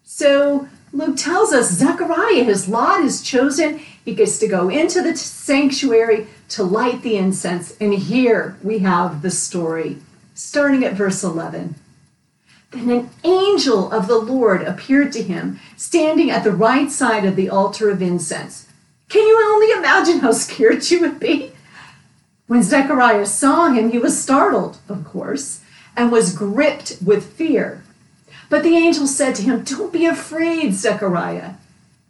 So 0.04 0.68
Luke 0.92 1.16
tells 1.16 1.52
us 1.52 1.70
Zechariah, 1.70 2.44
his 2.44 2.68
lot 2.68 3.00
is 3.00 3.22
chosen. 3.22 3.78
He 4.04 4.14
gets 4.14 4.38
to 4.38 4.46
go 4.46 4.68
into 4.68 5.00
the 5.00 5.16
sanctuary 5.16 6.26
to 6.50 6.62
light 6.62 7.02
the 7.02 7.16
incense. 7.16 7.74
And 7.80 7.94
here 7.94 8.58
we 8.62 8.80
have 8.80 9.22
the 9.22 9.30
story, 9.30 9.98
starting 10.34 10.84
at 10.84 10.92
verse 10.92 11.24
11. 11.24 11.76
Then 12.72 12.90
an 12.90 13.10
angel 13.24 13.90
of 13.90 14.06
the 14.06 14.18
Lord 14.18 14.62
appeared 14.62 15.12
to 15.12 15.22
him, 15.22 15.60
standing 15.76 16.30
at 16.30 16.44
the 16.44 16.52
right 16.52 16.90
side 16.90 17.24
of 17.24 17.36
the 17.36 17.48
altar 17.48 17.90
of 17.90 18.02
incense. 18.02 18.68
Can 19.08 19.26
you 19.26 19.40
only 19.42 19.70
imagine 19.72 20.20
how 20.20 20.32
scared 20.32 20.90
you 20.90 21.00
would 21.00 21.20
be? 21.20 21.52
When 22.46 22.62
Zechariah 22.62 23.26
saw 23.26 23.70
him, 23.70 23.90
he 23.90 23.98
was 23.98 24.22
startled, 24.22 24.78
of 24.88 25.04
course, 25.04 25.60
and 25.96 26.10
was 26.10 26.34
gripped 26.34 26.98
with 27.04 27.32
fear. 27.32 27.81
But 28.52 28.64
the 28.64 28.76
angel 28.76 29.06
said 29.06 29.34
to 29.36 29.42
him, 29.42 29.64
Don't 29.64 29.94
be 29.94 30.04
afraid, 30.04 30.74
Zechariah. 30.74 31.54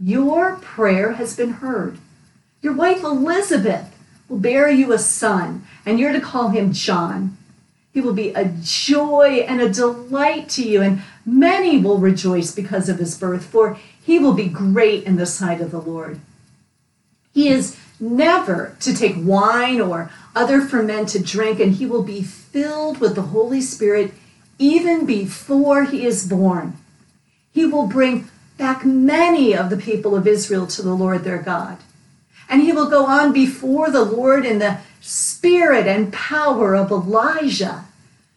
Your 0.01 0.57
prayer 0.57 1.13
has 1.13 1.37
been 1.37 1.51
heard. 1.51 1.99
Your 2.61 2.73
wife 2.73 3.05
Elizabeth 3.05 3.97
will 4.29 4.39
bear 4.39 4.69
you 4.69 4.93
a 4.93 4.99
son, 4.99 5.65
and 5.87 6.01
you're 6.01 6.13
to 6.13 6.21
call 6.21 6.49
him 6.49 6.73
John. 6.73 7.37
He 7.95 8.01
will 8.01 8.13
be 8.13 8.31
a 8.31 8.53
joy 8.61 9.45
and 9.47 9.61
a 9.61 9.73
delight 9.73 10.49
to 10.49 10.69
you, 10.69 10.83
and 10.83 11.03
many 11.25 11.79
will 11.79 11.99
rejoice 11.99 12.53
because 12.53 12.89
of 12.89 12.99
his 12.99 13.17
birth, 13.17 13.45
for 13.45 13.79
he 14.03 14.19
will 14.19 14.35
be 14.35 14.49
great 14.49 15.05
in 15.05 15.15
the 15.15 15.27
sight 15.27 15.61
of 15.61 15.71
the 15.71 15.81
Lord. 15.81 16.19
He 17.33 17.51
is 17.51 17.77
never 18.01 18.77
to 18.81 18.93
take 18.93 19.15
wine 19.17 19.81
or 19.81 20.11
other 20.35 20.61
fermented 20.61 21.25
drink, 21.25 21.61
and 21.61 21.75
he 21.75 21.87
will 21.87 22.03
be 22.03 22.25
filled 22.25 22.99
with 22.99 23.15
the 23.15 23.23
Holy 23.23 23.61
Spirit 23.61 24.13
even 24.62 25.04
before 25.04 25.85
he 25.85 26.07
is 26.07 26.28
born. 26.28 26.76
He 27.50 27.66
will 27.66 27.88
bring 27.88 28.28
back 28.57 28.85
many 28.85 29.57
of 29.57 29.71
the 29.71 29.76
people 29.76 30.14
of 30.14 30.26
Israel 30.26 30.69
to 30.69 30.83
the 30.83 30.95
Lord 30.95 31.25
their 31.25 31.42
God. 31.42 31.78
And 32.49 32.62
he 32.62 32.71
will 32.71 32.88
go 32.88 33.07
on 33.07 33.33
before 33.33 33.90
the 33.90 34.04
Lord 34.04 34.47
in 34.47 34.61
the 34.61 34.78
spirit 35.00 35.88
and 35.88 36.12
power 36.12 36.76
of 36.76 36.92
Elijah 36.92 37.87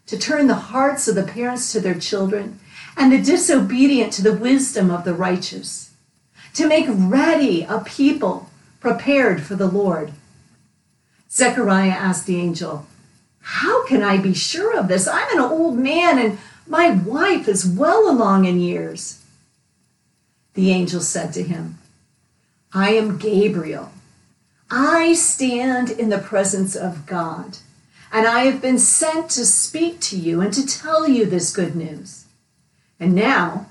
to 0.08 0.18
turn 0.18 0.48
the 0.48 0.56
hearts 0.56 1.08
of 1.08 1.14
the 1.14 1.24
parents 1.24 1.72
to 1.74 1.80
their 1.80 2.00
children 2.00 2.60
and 2.98 3.12
the 3.12 3.22
disobedient 3.22 4.12
to 4.14 4.24
the 4.24 4.34
wisdom 4.34 4.90
of 4.90 5.04
the 5.04 5.14
righteous, 5.14 5.92
to 6.56 6.68
make 6.68 6.88
ready 6.90 7.62
a 7.64 7.82
people 7.82 8.50
prepared 8.80 9.44
for 9.44 9.56
the 9.56 9.68
Lord. 9.68 10.12
Zechariah 11.30 11.90
asked 11.90 12.26
the 12.26 12.40
angel, 12.40 12.88
How 13.48 13.86
can 13.86 14.02
I 14.02 14.18
be 14.18 14.34
sure 14.34 14.76
of 14.76 14.88
this? 14.88 15.08
I'm 15.08 15.38
an 15.38 15.40
old 15.40 15.78
man 15.78 16.18
and 16.18 16.40
my 16.66 16.90
wife 16.90 17.48
is 17.48 17.64
well 17.64 18.10
along 18.10 18.46
in 18.46 18.60
years. 18.60 19.24
The 20.56 20.72
angel 20.72 21.00
said 21.00 21.32
to 21.34 21.44
him, 21.44 21.78
I 22.74 22.94
am 22.96 23.20
Gabriel. 23.20 23.92
I 24.72 25.14
stand 25.14 25.92
in 25.92 26.10
the 26.10 26.18
presence 26.18 26.76
of 26.76 27.06
God, 27.06 27.60
and 28.12 28.26
I 28.26 28.46
have 28.46 28.64
been 28.64 28.80
sent 28.80 29.30
to 29.32 29.46
speak 29.46 30.00
to 30.02 30.18
you 30.18 30.42
and 30.42 30.52
to 30.52 30.66
tell 30.66 31.08
you 31.08 31.28
this 31.28 31.56
good 31.56 31.76
news. 31.76 32.26
And 33.00 33.14
now 33.14 33.68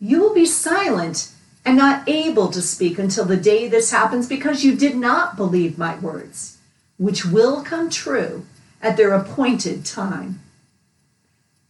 you 0.00 0.18
will 0.20 0.34
be 0.34 0.46
silent 0.46 1.30
and 1.64 1.76
not 1.76 2.08
able 2.08 2.48
to 2.48 2.60
speak 2.60 2.98
until 2.98 3.24
the 3.24 3.36
day 3.36 3.68
this 3.68 3.92
happens 3.92 4.26
because 4.26 4.64
you 4.64 4.74
did 4.74 4.96
not 4.96 5.36
believe 5.36 5.78
my 5.78 5.96
words, 6.00 6.58
which 6.96 7.24
will 7.24 7.62
come 7.62 7.88
true 7.88 8.44
at 8.82 8.96
their 8.96 9.14
appointed 9.14 9.86
time. 9.86 10.40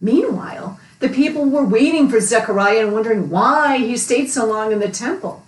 Meanwhile, 0.01 0.79
the 0.99 1.09
people 1.09 1.45
were 1.45 1.63
waiting 1.63 2.09
for 2.09 2.19
Zechariah 2.19 2.81
and 2.81 2.93
wondering 2.93 3.29
why 3.29 3.77
he 3.77 3.95
stayed 3.95 4.29
so 4.29 4.45
long 4.45 4.71
in 4.71 4.79
the 4.79 4.89
temple. 4.89 5.45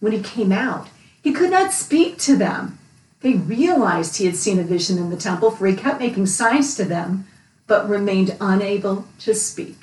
When 0.00 0.12
he 0.12 0.20
came 0.20 0.50
out, 0.52 0.88
he 1.22 1.32
could 1.32 1.50
not 1.50 1.72
speak 1.72 2.18
to 2.18 2.36
them. 2.36 2.78
They 3.20 3.34
realized 3.34 4.16
he 4.16 4.26
had 4.26 4.36
seen 4.36 4.58
a 4.58 4.64
vision 4.64 4.98
in 4.98 5.10
the 5.10 5.16
temple, 5.16 5.50
for 5.50 5.66
he 5.66 5.76
kept 5.76 6.00
making 6.00 6.26
signs 6.26 6.76
to 6.76 6.84
them, 6.84 7.26
but 7.66 7.88
remained 7.88 8.36
unable 8.40 9.06
to 9.20 9.34
speak. 9.34 9.76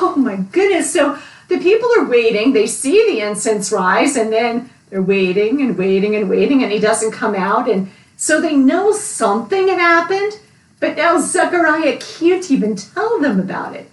Oh 0.00 0.16
my 0.16 0.36
goodness. 0.36 0.92
So 0.92 1.18
the 1.48 1.58
people 1.58 1.88
are 1.96 2.04
waiting. 2.04 2.52
They 2.52 2.66
see 2.66 3.10
the 3.10 3.20
incense 3.20 3.72
rise, 3.72 4.16
and 4.16 4.32
then 4.32 4.70
they're 4.90 5.02
waiting 5.02 5.62
and 5.62 5.78
waiting 5.78 6.16
and 6.16 6.28
waiting, 6.28 6.62
and 6.62 6.72
he 6.72 6.78
doesn't 6.78 7.12
come 7.12 7.34
out. 7.34 7.68
And 7.68 7.90
so 8.18 8.40
they 8.40 8.56
know 8.56 8.92
something 8.92 9.68
had 9.68 9.78
happened, 9.78 10.40
but 10.80 10.96
now 10.96 11.20
Zechariah 11.20 11.98
can't 11.98 12.50
even 12.50 12.74
tell 12.74 13.20
them 13.20 13.38
about 13.38 13.76
it. 13.76 13.88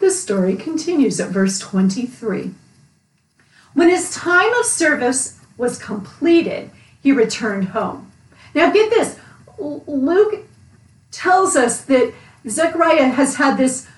The 0.00 0.10
story 0.10 0.54
continues 0.54 1.18
at 1.18 1.30
verse 1.30 1.58
23. 1.58 2.50
When 3.72 3.88
his 3.88 4.10
time 4.10 4.52
of 4.52 4.66
service 4.66 5.40
was 5.56 5.78
completed, 5.78 6.70
he 7.02 7.10
returned 7.10 7.68
home. 7.68 8.12
Now, 8.54 8.70
get 8.70 8.90
this 8.90 9.18
Luke 9.58 10.46
tells 11.10 11.56
us 11.56 11.82
that 11.86 12.12
Zechariah 12.46 13.08
has 13.08 13.36
had 13.36 13.56
this 13.56 13.88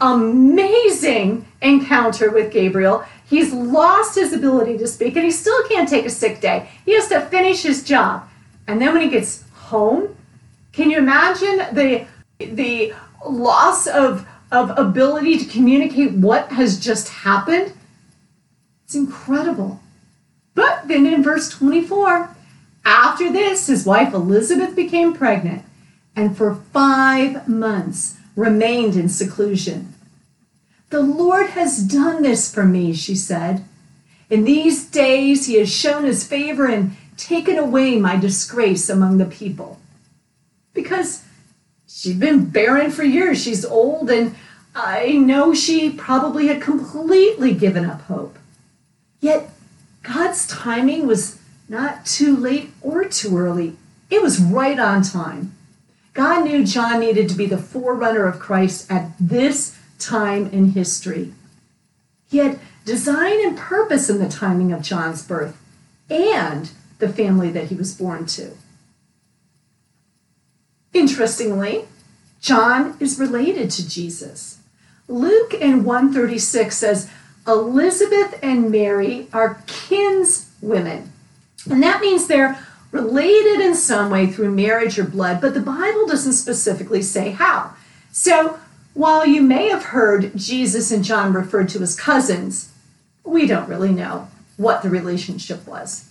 amazing 0.00 1.44
encounter 1.60 2.30
with 2.30 2.52
Gabriel. 2.52 3.04
He's 3.28 3.52
lost 3.52 4.14
his 4.14 4.32
ability 4.32 4.78
to 4.78 4.86
speak 4.86 5.16
and 5.16 5.24
he 5.24 5.32
still 5.32 5.66
can't 5.66 5.88
take 5.88 6.06
a 6.06 6.10
sick 6.10 6.40
day. 6.40 6.70
He 6.84 6.94
has 6.94 7.08
to 7.08 7.20
finish 7.22 7.62
his 7.62 7.82
job. 7.82 8.27
And 8.68 8.80
then 8.80 8.92
when 8.92 9.02
he 9.02 9.08
gets 9.08 9.44
home, 9.54 10.14
can 10.72 10.90
you 10.90 10.98
imagine 10.98 11.74
the 11.74 12.06
the 12.38 12.92
loss 13.26 13.88
of 13.88 14.28
of 14.52 14.78
ability 14.78 15.38
to 15.38 15.44
communicate 15.46 16.12
what 16.12 16.52
has 16.52 16.78
just 16.78 17.08
happened? 17.08 17.72
It's 18.84 18.94
incredible. 18.94 19.80
But 20.54 20.88
then 20.88 21.06
in 21.06 21.22
verse 21.22 21.48
24, 21.50 22.34
after 22.84 23.32
this, 23.32 23.66
his 23.66 23.84
wife 23.84 24.14
Elizabeth 24.14 24.76
became 24.76 25.12
pregnant 25.14 25.64
and 26.14 26.36
for 26.36 26.54
five 26.72 27.48
months 27.48 28.16
remained 28.36 28.96
in 28.96 29.08
seclusion. 29.08 29.94
The 30.90 31.00
Lord 31.00 31.50
has 31.50 31.82
done 31.82 32.22
this 32.22 32.52
for 32.52 32.64
me, 32.64 32.92
she 32.92 33.14
said. 33.14 33.64
In 34.30 34.44
these 34.44 34.86
days, 34.86 35.46
he 35.46 35.58
has 35.58 35.72
shown 35.72 36.04
his 36.04 36.26
favor 36.26 36.66
and 36.66 36.96
taken 37.18 37.58
away 37.58 37.98
my 37.98 38.16
disgrace 38.16 38.88
among 38.88 39.18
the 39.18 39.26
people. 39.26 39.78
Because 40.72 41.24
she'd 41.86 42.18
been 42.20 42.46
barren 42.46 42.90
for 42.90 43.02
years. 43.02 43.42
She's 43.42 43.64
old, 43.64 44.10
and 44.10 44.34
I 44.74 45.12
know 45.12 45.52
she 45.52 45.90
probably 45.90 46.46
had 46.46 46.62
completely 46.62 47.52
given 47.52 47.84
up 47.84 48.02
hope. 48.02 48.38
Yet, 49.20 49.50
God's 50.02 50.46
timing 50.46 51.06
was 51.06 51.38
not 51.68 52.06
too 52.06 52.36
late 52.36 52.70
or 52.80 53.04
too 53.04 53.36
early, 53.36 53.76
it 54.10 54.22
was 54.22 54.40
right 54.40 54.78
on 54.78 55.02
time. 55.02 55.54
God 56.14 56.44
knew 56.44 56.64
John 56.64 57.00
needed 57.00 57.28
to 57.28 57.36
be 57.36 57.46
the 57.46 57.58
forerunner 57.58 58.24
of 58.24 58.38
Christ 58.38 58.90
at 58.90 59.12
this 59.20 59.78
time 59.98 60.48
in 60.50 60.72
history. 60.72 61.34
He 62.30 62.38
had 62.38 62.58
design 62.84 63.46
and 63.46 63.56
purpose 63.56 64.08
in 64.08 64.18
the 64.18 64.28
timing 64.28 64.72
of 64.72 64.82
John's 64.82 65.22
birth 65.22 65.56
and 66.08 66.70
the 66.98 67.08
family 67.08 67.50
that 67.50 67.66
he 67.66 67.74
was 67.74 67.94
born 67.94 68.26
to. 68.26 68.52
Interestingly, 70.92 71.84
John 72.40 72.96
is 73.00 73.18
related 73.18 73.70
to 73.72 73.88
Jesus. 73.88 74.58
Luke 75.06 75.54
in 75.54 75.84
136 75.84 76.76
says, 76.76 77.10
Elizabeth 77.46 78.38
and 78.42 78.70
Mary 78.70 79.26
are 79.32 79.62
kinswomen. 79.66 81.10
And 81.70 81.82
that 81.82 82.00
means 82.00 82.26
they're 82.26 82.58
related 82.90 83.60
in 83.60 83.74
some 83.74 84.10
way 84.10 84.26
through 84.26 84.50
marriage 84.50 84.98
or 84.98 85.04
blood, 85.04 85.40
but 85.40 85.54
the 85.54 85.60
Bible 85.60 86.06
doesn't 86.06 86.32
specifically 86.32 87.02
say 87.02 87.30
how. 87.30 87.74
So 88.12 88.58
while 88.94 89.26
you 89.26 89.42
may 89.42 89.68
have 89.68 89.86
heard 89.86 90.36
Jesus 90.36 90.90
and 90.90 91.04
John 91.04 91.32
referred 91.32 91.68
to 91.70 91.82
as 91.82 91.98
cousins, 91.98 92.72
we 93.24 93.46
don't 93.46 93.68
really 93.68 93.92
know 93.92 94.28
what 94.56 94.82
the 94.82 94.90
relationship 94.90 95.66
was. 95.66 96.07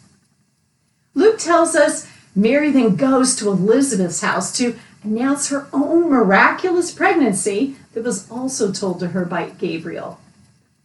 Luke 1.18 1.40
tells 1.40 1.76
us 1.76 2.08
Mary 2.36 2.70
then 2.70 2.96
goes 2.96 3.36
to 3.36 3.50
Elizabeth's 3.50 4.22
house 4.22 4.56
to 4.56 4.78
announce 5.04 5.50
her 5.50 5.68
own 5.74 6.12
miraculous 6.12 6.92
pregnancy 6.92 7.76
that 7.94 8.04
was 8.04 8.30
also 8.30 8.72
told 8.72 9.00
to 9.00 9.08
her 9.08 9.26
by 9.26 9.50
Gabriel. 9.50 10.20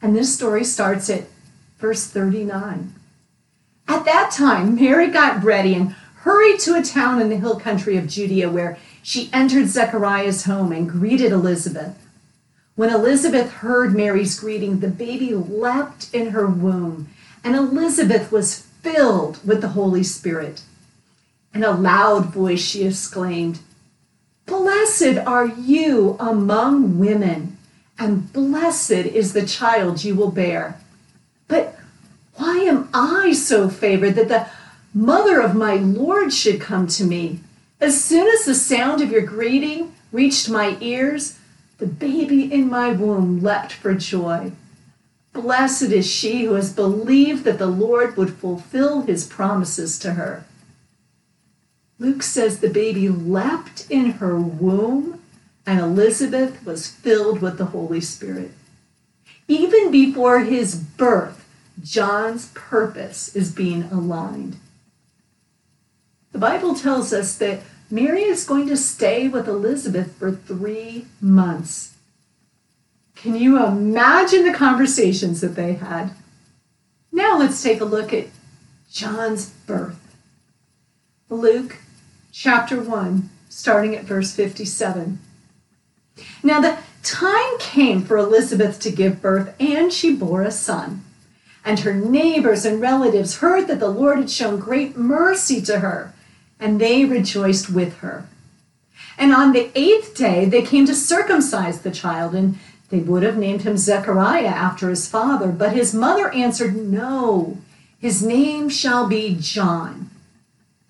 And 0.01 0.17
this 0.17 0.35
story 0.35 0.65
starts 0.65 1.11
at 1.11 1.25
verse 1.77 2.07
39. 2.07 2.95
At 3.87 4.07
that 4.07 4.31
time, 4.33 4.77
Mary 4.77 5.09
got 5.09 5.45
ready 5.45 5.75
and 5.75 5.95
hurried 6.21 6.61
to 6.61 6.77
a 6.77 6.83
town 6.83 7.21
in 7.21 7.29
the 7.29 7.37
hill 7.37 7.61
country 7.61 7.99
of 7.99 8.09
Judea 8.09 8.49
where 8.49 8.79
she 9.03 9.29
entered 9.35 9.69
Zechariah's 9.69 10.45
home 10.45 10.73
and 10.73 10.89
greeted 10.89 11.31
Elizabeth. 11.31 12.07
When 12.75 12.89
Elizabeth 12.89 13.53
heard 13.53 13.95
Mary's 13.95 14.41
greeting, 14.41 14.81
the 14.81 14.89
baby 14.89 15.35
leapt 15.35 16.09
in 16.15 16.31
her 16.31 16.47
womb, 16.47 17.11
and 17.45 17.55
Elizabeth 17.55 18.33
was 18.33 18.67
filled 18.83 19.47
with 19.47 19.61
the 19.61 19.69
Holy 19.69 20.03
Spirit. 20.03 20.63
In 21.55 21.63
a 21.63 21.71
loud 21.71 22.27
voice, 22.27 22.61
she 22.61 22.85
exclaimed, 22.85 23.61
Blessed 24.47 25.19
are 25.25 25.47
you 25.47 26.17
among 26.19 26.99
women, 26.99 27.57
and 27.99 28.33
blessed 28.33 28.91
is 28.91 29.33
the 29.33 29.47
child 29.47 30.05
you 30.05 30.15
will 30.15 30.31
bear. 30.31 30.81
But 31.47 31.79
why 32.35 32.59
am 32.59 32.89
I 32.93 33.33
so 33.33 33.69
favored 33.69 34.15
that 34.17 34.29
the 34.29 34.47
mother 34.93 35.41
of 35.41 35.55
my 35.55 35.75
Lord 35.75 36.33
should 36.33 36.61
come 36.61 36.87
to 36.89 37.05
me? 37.05 37.41
As 37.81 38.03
soon 38.03 38.27
as 38.29 38.45
the 38.45 38.55
sound 38.55 39.01
of 39.03 39.11
your 39.11 39.23
greeting 39.23 39.95
reached 40.11 40.49
my 40.49 40.77
ears, 40.81 41.39
the 41.79 41.87
baby 41.87 42.53
in 42.53 42.69
my 42.69 42.93
womb 42.93 43.43
leapt 43.43 43.73
for 43.73 43.95
joy. 43.95 44.53
Blessed 45.33 45.91
is 45.91 46.07
she 46.07 46.45
who 46.45 46.55
has 46.55 46.73
believed 46.73 47.45
that 47.45 47.59
the 47.59 47.67
Lord 47.67 48.17
would 48.17 48.35
fulfill 48.35 49.03
his 49.03 49.27
promises 49.27 49.99
to 50.01 50.15
her. 50.15 50.45
Luke 51.99 52.23
says 52.23 52.59
the 52.59 52.69
baby 52.69 53.09
leapt 53.09 53.87
in 53.89 54.13
her 54.13 54.39
womb, 54.39 55.21
and 55.65 55.79
Elizabeth 55.79 56.65
was 56.67 56.89
filled 56.89 57.41
with 57.41 57.59
the 57.59 57.67
Holy 57.67 58.01
Spirit. 58.01 58.53
Even 59.49 59.91
before 59.91 60.41
his 60.41 60.75
birth, 60.75 61.49
John's 61.83 62.49
purpose 62.55 63.35
is 63.35 63.53
being 63.53 63.85
aligned. 63.85 64.57
The 66.33 66.39
Bible 66.39 66.75
tells 66.75 67.13
us 67.13 67.37
that 67.37 67.61
Mary 67.91 68.23
is 68.23 68.45
going 68.45 68.67
to 68.69 68.77
stay 68.77 69.29
with 69.29 69.47
Elizabeth 69.47 70.17
for 70.17 70.33
three 70.33 71.07
months. 71.21 71.92
Can 73.23 73.37
you 73.37 73.65
imagine 73.65 74.45
the 74.45 74.53
conversations 74.53 75.41
that 75.43 75.55
they 75.55 75.75
had? 75.75 76.11
Now 77.13 77.39
let's 77.39 77.63
take 77.63 77.81
a 77.81 77.85
look 77.85 78.13
at 78.13 78.27
John's 78.91 79.51
birth. 79.65 80.17
Luke 81.31 81.77
chapter 82.33 82.81
1, 82.81 83.31
starting 83.49 83.95
at 83.95 84.03
verse 84.03 84.35
57. 84.35 85.21
Now 86.43 86.61
the 86.61 86.79
time 87.05 87.59
came 87.61 88.03
for 88.03 88.17
Elizabeth 88.17 88.81
to 88.81 88.91
give 88.91 89.23
birth, 89.23 89.55
and 89.61 89.93
she 89.93 90.13
bore 90.13 90.43
a 90.43 90.51
son. 90.51 91.05
And 91.65 91.79
her 91.81 91.95
neighbors 91.95 92.65
and 92.65 92.81
relatives 92.81 93.37
heard 93.37 93.69
that 93.69 93.79
the 93.79 93.89
Lord 93.89 94.19
had 94.19 94.31
shown 94.31 94.59
great 94.59 94.97
mercy 94.97 95.63
to 95.63 95.79
her, 95.79 96.13
and 96.59 96.81
they 96.81 97.05
rejoiced 97.05 97.71
with 97.71 97.99
her. 97.99 98.27
And 99.17 99.33
on 99.33 99.53
the 99.53 99.71
eighth 99.79 100.17
day 100.17 100.45
they 100.45 100.63
came 100.63 100.87
to 100.87 100.95
circumcise 100.95 101.83
the 101.83 101.93
child, 101.93 102.35
and 102.35 102.59
they 102.93 102.99
would 102.99 103.23
have 103.23 103.39
named 103.39 103.63
him 103.63 103.79
Zechariah 103.79 104.45
after 104.49 104.91
his 104.91 105.09
father, 105.09 105.51
but 105.51 105.73
his 105.73 105.95
mother 105.95 106.31
answered, 106.35 106.77
No, 106.77 107.57
his 107.99 108.23
name 108.23 108.69
shall 108.69 109.07
be 109.07 109.35
John. 109.41 110.11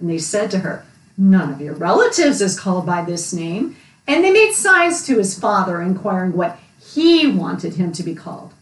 And 0.01 0.11
they 0.11 0.19
said 0.19 0.51
to 0.51 0.59
her, 0.59 0.85
None 1.17 1.53
of 1.53 1.61
your 1.61 1.75
relatives 1.75 2.41
is 2.41 2.59
called 2.59 2.85
by 2.87 3.05
this 3.05 3.33
name. 3.33 3.77
And 4.05 4.25
they 4.25 4.33
made 4.33 4.53
signs 4.53 5.07
to 5.07 5.19
his 5.19 5.39
father, 5.39 5.81
inquiring 5.81 6.33
what 6.33 6.59
he 6.85 7.29
wanted 7.29 7.75
him 7.75 7.93
to 7.93 8.03
be 8.03 8.17
called. 8.17 8.53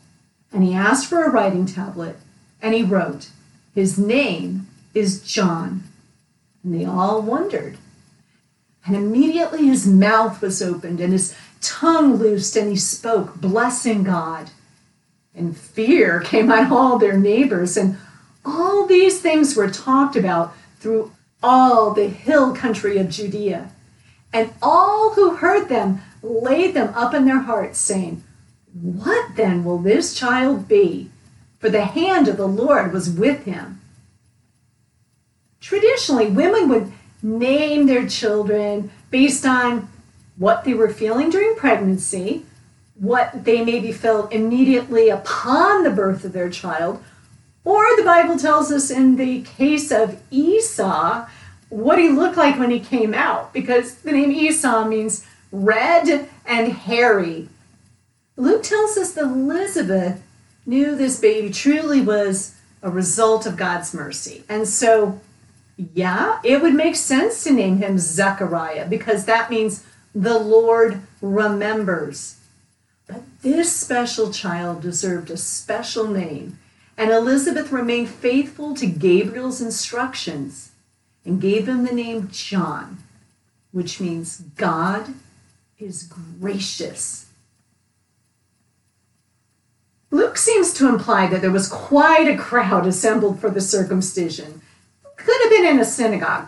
And 0.52 0.62
he 0.62 0.74
asked 0.74 1.06
for 1.06 1.24
a 1.24 1.30
writing 1.30 1.64
tablet, 1.64 2.18
and 2.60 2.74
he 2.74 2.82
wrote, 2.82 3.30
His 3.74 3.96
name 3.96 4.68
is 4.92 5.22
John. 5.22 5.84
And 6.62 6.78
they 6.78 6.84
all 6.84 7.22
wondered. 7.22 7.78
And 8.84 8.94
immediately 8.94 9.66
his 9.66 9.86
mouth 9.86 10.42
was 10.42 10.60
opened, 10.60 11.00
and 11.00 11.14
his 11.14 11.34
tongue 11.60 12.16
loosed, 12.16 12.56
and 12.56 12.70
he 12.70 12.76
spoke, 12.76 13.40
blessing 13.40 14.02
God. 14.04 14.50
And 15.34 15.56
fear 15.56 16.20
came 16.20 16.50
on 16.50 16.72
all 16.72 16.98
their 16.98 17.16
neighbors, 17.16 17.76
and 17.76 17.96
all 18.44 18.86
these 18.86 19.20
things 19.20 19.56
were 19.56 19.70
talked 19.70 20.16
about 20.16 20.54
through 20.78 21.12
all 21.42 21.92
the 21.92 22.08
hill 22.08 22.54
country 22.54 22.98
of 22.98 23.10
Judea. 23.10 23.70
And 24.32 24.52
all 24.62 25.14
who 25.14 25.36
heard 25.36 25.68
them 25.68 26.02
laid 26.22 26.74
them 26.74 26.92
up 26.94 27.14
in 27.14 27.24
their 27.24 27.40
hearts, 27.40 27.78
saying, 27.78 28.22
What 28.72 29.36
then 29.36 29.64
will 29.64 29.78
this 29.78 30.14
child 30.14 30.68
be? 30.68 31.10
For 31.58 31.68
the 31.68 31.84
hand 31.84 32.28
of 32.28 32.36
the 32.36 32.48
Lord 32.48 32.92
was 32.92 33.10
with 33.10 33.44
him. 33.44 33.80
Traditionally, 35.60 36.28
women 36.28 36.68
would 36.68 36.92
name 37.22 37.86
their 37.86 38.08
children 38.08 38.90
based 39.10 39.44
on 39.44 39.88
what 40.40 40.64
they 40.64 40.72
were 40.72 40.88
feeling 40.88 41.28
during 41.28 41.54
pregnancy, 41.54 42.42
what 42.94 43.44
they 43.44 43.62
maybe 43.62 43.92
felt 43.92 44.32
immediately 44.32 45.10
upon 45.10 45.84
the 45.84 45.90
birth 45.90 46.24
of 46.24 46.32
their 46.32 46.48
child, 46.48 46.98
or 47.62 47.94
the 47.94 48.02
Bible 48.02 48.38
tells 48.38 48.72
us 48.72 48.90
in 48.90 49.16
the 49.16 49.42
case 49.42 49.92
of 49.92 50.18
Esau, 50.30 51.28
what 51.68 51.98
he 51.98 52.08
looked 52.08 52.38
like 52.38 52.58
when 52.58 52.70
he 52.70 52.80
came 52.80 53.12
out, 53.12 53.52
because 53.52 53.96
the 53.96 54.12
name 54.12 54.32
Esau 54.32 54.86
means 54.86 55.26
red 55.52 56.26
and 56.46 56.72
hairy. 56.72 57.50
Luke 58.36 58.62
tells 58.62 58.96
us 58.96 59.12
that 59.12 59.24
Elizabeth 59.24 60.22
knew 60.64 60.96
this 60.96 61.20
baby 61.20 61.50
truly 61.50 62.00
was 62.00 62.54
a 62.82 62.88
result 62.88 63.44
of 63.44 63.58
God's 63.58 63.92
mercy. 63.92 64.42
And 64.48 64.66
so, 64.66 65.20
yeah, 65.76 66.40
it 66.42 66.62
would 66.62 66.72
make 66.72 66.96
sense 66.96 67.44
to 67.44 67.52
name 67.52 67.76
him 67.76 67.98
Zechariah 67.98 68.88
because 68.88 69.26
that 69.26 69.50
means 69.50 69.84
the 70.14 70.38
Lord 70.38 71.02
remembers. 71.20 72.36
But 73.06 73.22
this 73.42 73.72
special 73.72 74.32
child 74.32 74.82
deserved 74.82 75.30
a 75.30 75.36
special 75.36 76.06
name, 76.06 76.58
and 76.96 77.10
Elizabeth 77.10 77.72
remained 77.72 78.08
faithful 78.08 78.74
to 78.76 78.86
Gabriel's 78.86 79.60
instructions 79.60 80.72
and 81.24 81.40
gave 81.40 81.68
him 81.68 81.84
the 81.84 81.94
name 81.94 82.28
John, 82.30 82.98
which 83.72 84.00
means 84.00 84.38
God 84.56 85.14
is 85.78 86.02
gracious. 86.40 87.26
Luke 90.10 90.36
seems 90.36 90.72
to 90.74 90.88
imply 90.88 91.26
that 91.28 91.40
there 91.40 91.52
was 91.52 91.68
quite 91.68 92.28
a 92.28 92.36
crowd 92.36 92.86
assembled 92.86 93.40
for 93.40 93.50
the 93.50 93.60
circumcision. 93.60 94.60
Could 95.16 95.40
have 95.42 95.50
been 95.50 95.66
in 95.66 95.78
a 95.78 95.84
synagogue. 95.84 96.46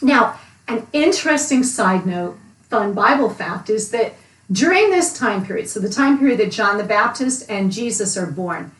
Now, 0.00 0.38
an 0.68 0.86
interesting 0.92 1.64
side 1.64 2.06
note, 2.06 2.38
fun 2.74 2.92
Bible 2.92 3.30
fact, 3.30 3.70
is 3.70 3.92
that 3.92 4.14
during 4.50 4.90
this 4.90 5.16
time 5.16 5.46
period, 5.46 5.68
so 5.68 5.78
the 5.78 5.88
time 5.88 6.18
period 6.18 6.40
that 6.40 6.50
John 6.50 6.76
the 6.76 6.82
Baptist 6.82 7.48
and 7.48 7.70
Jesus 7.70 8.16
are 8.16 8.26
born, 8.26 8.72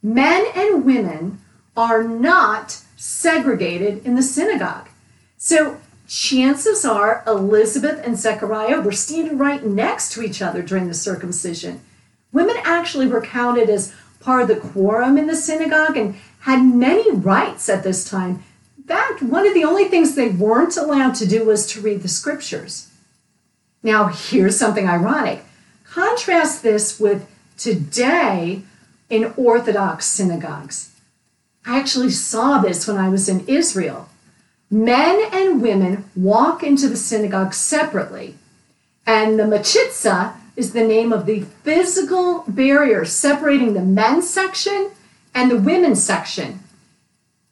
men 0.00 0.46
and 0.54 0.84
women 0.84 1.40
are 1.76 2.04
not 2.04 2.80
segregated 2.96 4.06
in 4.06 4.14
the 4.14 4.22
synagogue. 4.22 4.88
So 5.38 5.78
chances 6.06 6.84
are 6.84 7.24
Elizabeth 7.26 8.00
and 8.06 8.16
Zechariah 8.16 8.80
were 8.80 8.92
standing 8.92 9.38
right 9.38 9.66
next 9.66 10.12
to 10.12 10.22
each 10.22 10.40
other 10.40 10.62
during 10.62 10.86
the 10.86 10.94
circumcision. 10.94 11.80
Women 12.30 12.56
actually 12.62 13.08
were 13.08 13.22
counted 13.22 13.68
as 13.68 13.92
part 14.20 14.42
of 14.42 14.48
the 14.48 14.68
quorum 14.68 15.18
in 15.18 15.26
the 15.26 15.34
synagogue 15.34 15.96
and 15.96 16.14
had 16.40 16.62
many 16.62 17.10
rights 17.10 17.68
at 17.68 17.82
this 17.82 18.08
time. 18.08 18.44
In 18.78 18.84
fact, 18.84 19.20
one 19.20 19.48
of 19.48 19.54
the 19.54 19.64
only 19.64 19.86
things 19.86 20.14
they 20.14 20.28
weren't 20.28 20.76
allowed 20.76 21.16
to 21.16 21.26
do 21.26 21.44
was 21.44 21.66
to 21.68 21.80
read 21.80 22.02
the 22.02 22.08
scriptures. 22.08 22.91
Now, 23.82 24.06
here's 24.08 24.58
something 24.58 24.88
ironic. 24.88 25.44
Contrast 25.84 26.62
this 26.62 27.00
with 27.00 27.26
today 27.58 28.62
in 29.10 29.32
Orthodox 29.36 30.06
synagogues. 30.06 30.90
I 31.66 31.78
actually 31.78 32.10
saw 32.10 32.58
this 32.58 32.86
when 32.86 32.96
I 32.96 33.08
was 33.08 33.28
in 33.28 33.46
Israel. 33.46 34.08
Men 34.70 35.28
and 35.32 35.60
women 35.60 36.04
walk 36.16 36.62
into 36.62 36.88
the 36.88 36.96
synagogue 36.96 37.52
separately, 37.54 38.36
and 39.06 39.38
the 39.38 39.44
machitza 39.44 40.34
is 40.56 40.72
the 40.72 40.86
name 40.86 41.12
of 41.12 41.26
the 41.26 41.42
physical 41.62 42.44
barrier 42.48 43.04
separating 43.04 43.74
the 43.74 43.82
men's 43.82 44.28
section 44.28 44.90
and 45.34 45.50
the 45.50 45.58
women's 45.58 46.02
section. 46.02 46.60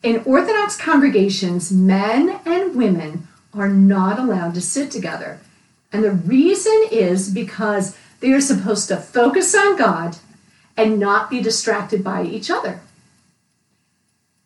In 0.02 0.22
Orthodox 0.24 0.76
congregations, 0.76 1.70
men 1.70 2.40
and 2.46 2.74
women 2.74 3.28
are 3.52 3.68
not 3.68 4.18
allowed 4.18 4.54
to 4.54 4.60
sit 4.60 4.90
together. 4.90 5.40
And 5.92 6.04
the 6.04 6.12
reason 6.12 6.88
is 6.90 7.30
because 7.30 7.96
they 8.20 8.32
are 8.32 8.40
supposed 8.40 8.88
to 8.88 8.96
focus 8.96 9.54
on 9.54 9.76
God 9.76 10.16
and 10.76 10.98
not 10.98 11.30
be 11.30 11.40
distracted 11.40 12.04
by 12.04 12.22
each 12.22 12.50
other. 12.50 12.80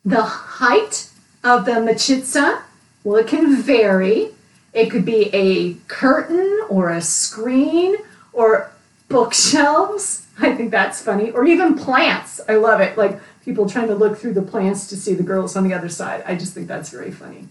The 0.03 0.23
height 0.23 1.09
of 1.43 1.65
the 1.65 1.73
mechitza, 1.73 2.61
well, 3.03 3.17
it 3.17 3.27
can 3.27 3.61
vary. 3.61 4.29
It 4.73 4.89
could 4.91 5.05
be 5.05 5.29
a 5.33 5.75
curtain 5.87 6.61
or 6.69 6.89
a 6.89 7.01
screen 7.01 7.95
or 8.33 8.71
bookshelves. 9.07 10.25
I 10.39 10.53
think 10.53 10.71
that's 10.71 11.01
funny. 11.01 11.31
Or 11.31 11.45
even 11.45 11.77
plants. 11.77 12.41
I 12.49 12.55
love 12.55 12.81
it. 12.81 12.97
Like 12.97 13.19
people 13.43 13.69
trying 13.69 13.87
to 13.87 13.95
look 13.95 14.17
through 14.17 14.33
the 14.33 14.41
plants 14.41 14.87
to 14.87 14.97
see 14.97 15.13
the 15.13 15.23
girls 15.23 15.55
on 15.55 15.67
the 15.67 15.73
other 15.73 15.89
side. 15.89 16.23
I 16.25 16.35
just 16.35 16.53
think 16.53 16.67
that's 16.67 16.89
very 16.89 17.11
funny. 17.11 17.47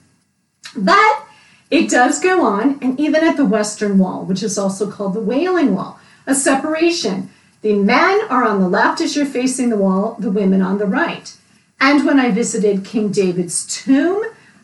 But 0.76 1.26
it 1.70 1.90
does 1.90 2.20
go 2.20 2.44
on, 2.44 2.78
and 2.80 2.98
even 3.00 3.24
at 3.24 3.36
the 3.36 3.44
Western 3.44 3.98
Wall, 3.98 4.24
which 4.24 4.42
is 4.42 4.58
also 4.58 4.90
called 4.90 5.14
the 5.14 5.20
Wailing 5.20 5.74
Wall, 5.74 5.98
a 6.26 6.34
separation. 6.34 7.30
The 7.62 7.74
men 7.74 8.20
are 8.28 8.44
on 8.44 8.60
the 8.60 8.68
left 8.68 9.00
as 9.00 9.16
you're 9.16 9.24
facing 9.24 9.70
the 9.70 9.76
wall, 9.76 10.16
the 10.18 10.30
women 10.30 10.60
on 10.60 10.78
the 10.78 10.86
right. 10.86 11.34
And 11.80 12.04
when 12.04 12.20
I 12.20 12.30
visited 12.30 12.84
King 12.84 13.10
David's 13.10 13.66
tomb, 13.66 14.22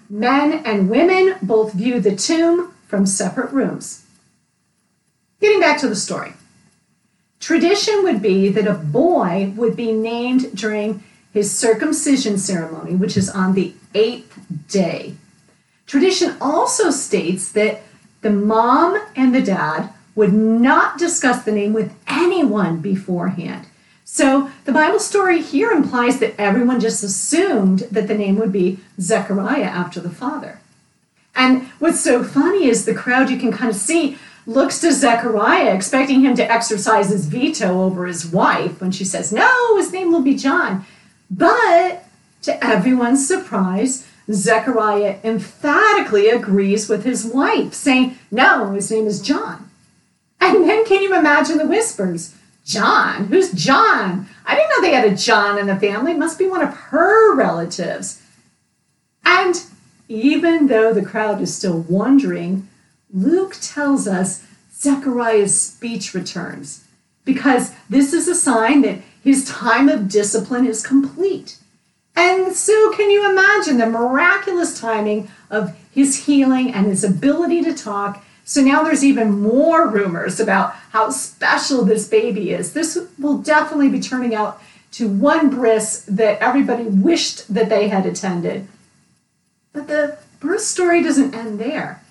men 0.08 0.64
and 0.64 0.90
women 0.90 1.36
both 1.42 1.72
view 1.72 2.00
the 2.00 2.14
tomb 2.14 2.74
from 2.86 3.06
separate 3.06 3.52
rooms. 3.52 4.04
Getting 5.40 5.60
back 5.60 5.80
to 5.80 5.88
the 5.88 5.96
story. 5.96 6.34
Tradition 7.38 8.02
would 8.02 8.20
be 8.20 8.50
that 8.50 8.66
a 8.66 8.74
boy 8.74 9.52
would 9.56 9.74
be 9.74 9.92
named 9.92 10.54
during 10.54 11.02
his 11.32 11.50
circumcision 11.50 12.36
ceremony, 12.36 12.94
which 12.94 13.16
is 13.16 13.30
on 13.30 13.54
the 13.54 13.72
eighth 13.94 14.38
day. 14.68 15.14
Tradition 15.90 16.36
also 16.40 16.92
states 16.92 17.50
that 17.50 17.82
the 18.20 18.30
mom 18.30 18.96
and 19.16 19.34
the 19.34 19.42
dad 19.42 19.92
would 20.14 20.32
not 20.32 20.98
discuss 20.98 21.42
the 21.42 21.50
name 21.50 21.72
with 21.72 21.92
anyone 22.06 22.80
beforehand. 22.80 23.66
So 24.04 24.52
the 24.66 24.72
Bible 24.72 25.00
story 25.00 25.42
here 25.42 25.72
implies 25.72 26.20
that 26.20 26.38
everyone 26.38 26.78
just 26.78 27.02
assumed 27.02 27.80
that 27.90 28.06
the 28.06 28.16
name 28.16 28.36
would 28.36 28.52
be 28.52 28.78
Zechariah 29.00 29.64
after 29.64 29.98
the 29.98 30.10
father. 30.10 30.60
And 31.34 31.66
what's 31.80 32.00
so 32.00 32.22
funny 32.22 32.68
is 32.68 32.84
the 32.84 32.94
crowd 32.94 33.28
you 33.28 33.36
can 33.36 33.50
kind 33.50 33.68
of 33.68 33.74
see 33.74 34.16
looks 34.46 34.80
to 34.82 34.92
Zechariah, 34.92 35.74
expecting 35.74 36.20
him 36.20 36.36
to 36.36 36.48
exercise 36.48 37.10
his 37.10 37.26
veto 37.26 37.82
over 37.82 38.06
his 38.06 38.24
wife 38.24 38.80
when 38.80 38.92
she 38.92 39.04
says, 39.04 39.32
No, 39.32 39.76
his 39.76 39.92
name 39.92 40.12
will 40.12 40.22
be 40.22 40.36
John. 40.36 40.86
But 41.28 42.04
to 42.42 42.64
everyone's 42.64 43.26
surprise, 43.26 44.06
Zechariah 44.32 45.18
emphatically 45.24 46.28
agrees 46.28 46.88
with 46.88 47.04
his 47.04 47.24
wife, 47.24 47.74
saying, 47.74 48.18
No, 48.30 48.70
his 48.72 48.90
name 48.90 49.06
is 49.06 49.22
John. 49.22 49.70
And 50.40 50.68
then 50.68 50.84
can 50.84 51.02
you 51.02 51.16
imagine 51.16 51.58
the 51.58 51.66
whispers? 51.66 52.34
John? 52.64 53.26
Who's 53.26 53.52
John? 53.52 54.28
I 54.46 54.54
didn't 54.54 54.70
know 54.70 54.80
they 54.80 54.94
had 54.94 55.10
a 55.10 55.16
John 55.16 55.58
in 55.58 55.66
the 55.66 55.76
family. 55.76 56.14
Must 56.14 56.38
be 56.38 56.48
one 56.48 56.62
of 56.62 56.74
her 56.74 57.34
relatives. 57.34 58.22
And 59.24 59.62
even 60.08 60.66
though 60.66 60.92
the 60.92 61.04
crowd 61.04 61.40
is 61.40 61.54
still 61.54 61.80
wondering, 61.88 62.68
Luke 63.12 63.56
tells 63.60 64.06
us 64.06 64.44
Zechariah's 64.72 65.60
speech 65.60 66.14
returns 66.14 66.84
because 67.24 67.72
this 67.88 68.12
is 68.12 68.28
a 68.28 68.34
sign 68.34 68.82
that 68.82 69.00
his 69.22 69.44
time 69.44 69.88
of 69.88 70.08
discipline 70.08 70.66
is 70.66 70.86
complete. 70.86 71.58
And 72.20 72.54
so, 72.54 72.92
can 72.92 73.10
you 73.10 73.30
imagine 73.30 73.78
the 73.78 73.86
miraculous 73.86 74.78
timing 74.78 75.30
of 75.48 75.74
his 75.90 76.26
healing 76.26 76.70
and 76.70 76.84
his 76.84 77.02
ability 77.02 77.62
to 77.62 77.72
talk? 77.72 78.22
So 78.44 78.60
now 78.60 78.82
there's 78.82 79.02
even 79.02 79.40
more 79.40 79.88
rumors 79.88 80.38
about 80.38 80.74
how 80.90 81.08
special 81.08 81.82
this 81.82 82.06
baby 82.06 82.50
is. 82.50 82.74
This 82.74 82.98
will 83.18 83.38
definitely 83.38 83.88
be 83.88 84.00
turning 84.00 84.34
out 84.34 84.60
to 84.92 85.08
one 85.08 85.48
bris 85.48 86.04
that 86.08 86.42
everybody 86.42 86.82
wished 86.82 87.54
that 87.54 87.70
they 87.70 87.88
had 87.88 88.04
attended. 88.04 88.68
But 89.72 89.88
the 89.88 90.18
birth 90.40 90.60
story 90.60 91.02
doesn't 91.02 91.34
end 91.34 91.58
there. 91.58 92.02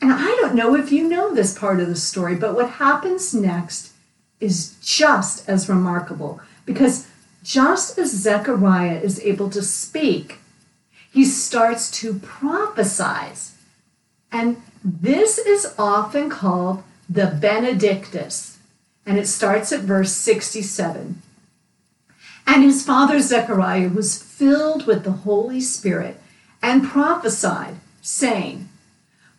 And 0.00 0.10
I 0.10 0.38
don't 0.40 0.54
know 0.54 0.74
if 0.74 0.90
you 0.90 1.06
know 1.06 1.34
this 1.34 1.58
part 1.58 1.80
of 1.80 1.88
the 1.88 1.96
story, 1.96 2.34
but 2.34 2.54
what 2.54 2.70
happens 2.70 3.34
next 3.34 3.92
is 4.40 4.78
just 4.80 5.46
as 5.46 5.68
remarkable 5.68 6.40
because 6.64 7.08
just 7.48 7.98
as 7.98 8.12
Zechariah 8.12 9.00
is 9.00 9.18
able 9.20 9.48
to 9.48 9.62
speak, 9.62 10.40
he 11.10 11.24
starts 11.24 11.90
to 11.92 12.12
prophesize. 12.12 13.52
And 14.30 14.60
this 14.84 15.38
is 15.38 15.74
often 15.78 16.28
called 16.28 16.82
the 17.08 17.38
Benedictus, 17.40 18.58
and 19.06 19.16
it 19.16 19.26
starts 19.26 19.72
at 19.72 19.80
verse 19.80 20.12
67. 20.12 21.22
And 22.46 22.62
his 22.62 22.84
father 22.84 23.18
Zechariah 23.18 23.88
was 23.88 24.22
filled 24.22 24.86
with 24.86 25.04
the 25.04 25.22
Holy 25.24 25.62
Spirit 25.62 26.20
and 26.60 26.86
prophesied, 26.86 27.76
saying, 28.02 28.68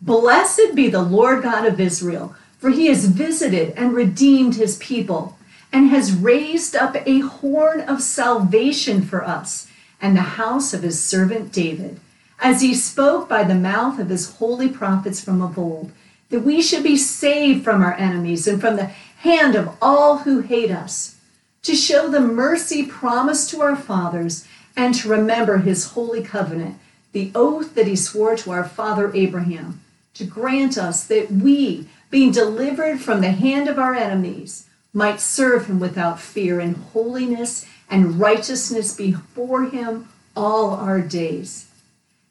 Blessed 0.02 0.74
be 0.74 0.88
the 0.88 1.02
Lord 1.02 1.44
God 1.44 1.64
of 1.64 1.78
Israel, 1.78 2.34
for 2.58 2.70
he 2.70 2.86
has 2.86 3.06
visited 3.06 3.72
and 3.76 3.94
redeemed 3.94 4.56
his 4.56 4.78
people, 4.78 5.38
and 5.72 5.88
has 5.88 6.12
raised 6.12 6.74
up 6.74 6.96
a 7.06 7.20
horn 7.20 7.80
of 7.80 8.02
salvation 8.02 9.02
for 9.02 9.24
us 9.24 9.68
and 10.00 10.16
the 10.16 10.22
house 10.22 10.72
of 10.72 10.82
his 10.82 11.02
servant 11.02 11.52
David, 11.52 12.00
as 12.40 12.62
he 12.62 12.74
spoke 12.74 13.28
by 13.28 13.44
the 13.44 13.54
mouth 13.54 13.98
of 13.98 14.08
his 14.08 14.36
holy 14.36 14.68
prophets 14.68 15.22
from 15.22 15.42
of 15.42 15.58
old, 15.58 15.92
that 16.30 16.40
we 16.40 16.62
should 16.62 16.82
be 16.82 16.96
saved 16.96 17.64
from 17.64 17.82
our 17.82 17.94
enemies 17.94 18.46
and 18.46 18.60
from 18.60 18.76
the 18.76 18.92
hand 19.18 19.54
of 19.54 19.76
all 19.82 20.18
who 20.18 20.40
hate 20.40 20.70
us, 20.70 21.16
to 21.62 21.74
show 21.74 22.08
the 22.08 22.20
mercy 22.20 22.84
promised 22.86 23.50
to 23.50 23.60
our 23.60 23.76
fathers, 23.76 24.46
and 24.76 24.94
to 24.94 25.08
remember 25.08 25.58
his 25.58 25.88
holy 25.88 26.22
covenant, 26.22 26.78
the 27.12 27.30
oath 27.34 27.74
that 27.74 27.86
he 27.86 27.96
swore 27.96 28.36
to 28.36 28.50
our 28.50 28.64
father 28.64 29.12
Abraham 29.14 29.80
to 30.14 30.24
grant 30.24 30.76
us 30.76 31.06
that 31.06 31.30
we, 31.30 31.88
being 32.10 32.30
delivered 32.30 33.00
from 33.00 33.20
the 33.20 33.30
hand 33.30 33.68
of 33.68 33.78
our 33.78 33.94
enemies, 33.94 34.66
might 34.92 35.20
serve 35.20 35.66
him 35.66 35.78
without 35.78 36.20
fear 36.20 36.60
in 36.60 36.74
holiness 36.74 37.66
and 37.88 38.20
righteousness 38.20 38.94
before 38.94 39.64
him 39.64 40.08
all 40.36 40.70
our 40.70 41.00
days. 41.00 41.68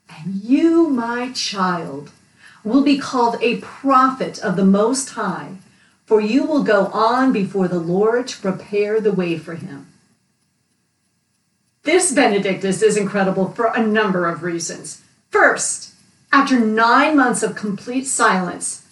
And 0.10 0.36
you, 0.36 0.90
my 0.90 1.32
child, 1.32 2.12
will 2.64 2.84
be 2.84 2.98
called 2.98 3.38
a 3.42 3.58
prophet 3.58 4.40
of 4.40 4.56
the 4.56 4.66
Most 4.66 5.12
High, 5.12 5.58
for 6.06 6.20
you 6.20 6.44
will 6.44 6.64
go 6.64 6.88
on 6.88 7.32
before 7.32 7.68
the 7.68 7.80
Lord 7.80 8.28
to 8.30 8.42
prepare 8.42 9.00
the 9.00 9.14
way 9.14 9.38
for 9.38 9.56
him. 9.56 9.88
This 11.84 12.12
Benedictus 12.12 12.82
is 12.82 12.98
incredible 12.98 13.50
for 13.50 13.68
a 13.68 13.86
number 13.86 14.28
of 14.28 14.44
reasons. 14.44 15.02
First, 15.30 15.94
after 16.32 16.60
nine 16.60 17.16
months 17.16 17.44
of 17.44 17.56
complete 17.56 18.06
silence, 18.06 18.86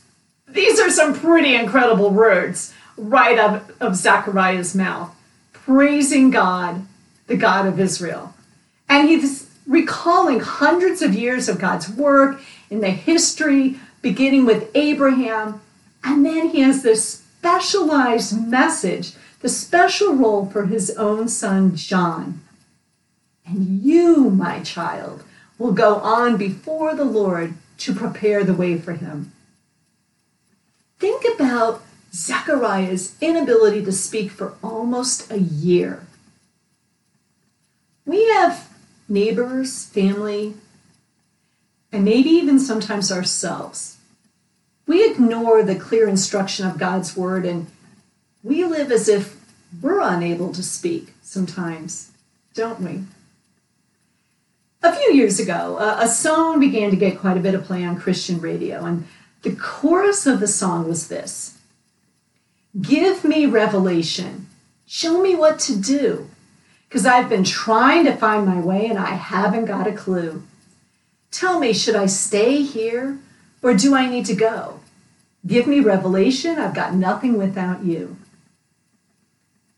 these 0.47 0.79
are 0.79 0.89
some 0.89 1.13
pretty 1.13 1.55
incredible 1.55 2.09
words 2.09 2.73
right 2.97 3.37
out 3.37 3.69
of 3.79 3.95
Zechariah's 3.95 4.75
mouth, 4.75 5.15
praising 5.53 6.31
God, 6.31 6.85
the 7.27 7.37
God 7.37 7.65
of 7.65 7.79
Israel. 7.79 8.33
And 8.89 9.07
he's 9.07 9.49
recalling 9.67 10.39
hundreds 10.39 11.01
of 11.01 11.13
years 11.13 11.47
of 11.47 11.59
God's 11.59 11.89
work 11.89 12.41
in 12.69 12.81
the 12.81 12.89
history, 12.89 13.79
beginning 14.01 14.45
with 14.45 14.69
Abraham. 14.75 15.61
And 16.03 16.25
then 16.25 16.49
he 16.49 16.61
has 16.61 16.83
this 16.83 17.09
specialized 17.09 18.47
message, 18.47 19.13
the 19.41 19.49
special 19.49 20.13
role 20.13 20.45
for 20.45 20.65
his 20.65 20.89
own 20.91 21.27
son, 21.27 21.75
John. 21.75 22.41
And 23.45 23.81
you, 23.81 24.29
my 24.29 24.61
child, 24.61 25.23
will 25.57 25.71
go 25.71 25.95
on 25.95 26.37
before 26.37 26.95
the 26.95 27.05
Lord 27.05 27.53
to 27.79 27.93
prepare 27.93 28.43
the 28.43 28.53
way 28.53 28.77
for 28.77 28.93
him. 28.93 29.31
Think 30.99 31.23
about 31.35 31.83
Zechariah's 32.13 33.15
inability 33.21 33.83
to 33.85 33.91
speak 33.91 34.31
for 34.31 34.55
almost 34.63 35.31
a 35.31 35.39
year. 35.39 36.05
We 38.05 38.25
have 38.29 38.69
neighbors, 39.09 39.85
family, 39.85 40.55
and 41.91 42.03
maybe 42.03 42.29
even 42.29 42.59
sometimes 42.59 43.11
ourselves. 43.11 43.97
We 44.85 45.09
ignore 45.09 45.63
the 45.63 45.75
clear 45.75 46.07
instruction 46.07 46.65
of 46.65 46.77
God's 46.77 47.15
word 47.17 47.45
and 47.45 47.67
we 48.43 48.63
live 48.63 48.91
as 48.91 49.09
if 49.09 49.35
we're 49.81 49.99
unable 49.99 50.53
to 50.53 50.63
speak 50.63 51.13
sometimes, 51.21 52.11
don't 52.53 52.79
we? 52.79 53.03
A 54.83 54.95
few 54.95 55.13
years 55.13 55.39
ago, 55.39 55.77
a 55.79 56.07
song 56.07 56.59
began 56.59 56.89
to 56.91 56.95
get 56.95 57.19
quite 57.19 57.35
a 57.35 57.41
bit 57.41 57.55
of 57.55 57.65
play 57.65 57.83
on 57.83 57.99
Christian 57.99 58.39
radio, 58.39 58.85
and 58.85 59.05
the 59.41 59.55
chorus 59.55 60.25
of 60.25 60.39
the 60.39 60.47
song 60.47 60.87
was 60.87 61.09
this 61.09 61.56
Give 62.79 63.23
me 63.23 63.45
revelation, 63.45 64.47
show 64.85 65.21
me 65.21 65.35
what 65.35 65.59
to 65.59 65.75
do. 65.75 66.29
because 66.87 67.05
I've 67.05 67.29
been 67.29 67.43
trying 67.43 68.05
to 68.05 68.15
find 68.15 68.45
my 68.45 68.59
way 68.61 68.87
and 68.87 68.97
I 68.97 69.11
haven't 69.15 69.65
got 69.65 69.87
a 69.87 69.91
clue. 69.91 70.43
Tell 71.31 71.59
me, 71.59 71.73
should 71.73 71.95
I 71.95 72.05
stay 72.05 72.61
here 72.61 73.19
or 73.61 73.73
do 73.73 73.93
I 73.93 74.07
need 74.07 74.25
to 74.27 74.35
go? 74.35 74.79
Give 75.45 75.67
me 75.67 75.79
revelation. 75.81 76.57
I've 76.57 76.73
got 76.73 76.93
nothing 76.93 77.37
without 77.37 77.83
you. 77.83 78.17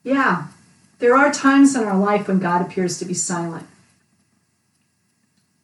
Yeah, 0.04 0.48
there 1.00 1.16
are 1.16 1.32
times 1.32 1.76
in 1.76 1.84
our 1.84 1.98
life 1.98 2.28
when 2.28 2.40
God 2.40 2.62
appears 2.62 3.00
to 3.00 3.06
be 3.06 3.14
silent. 3.14 3.66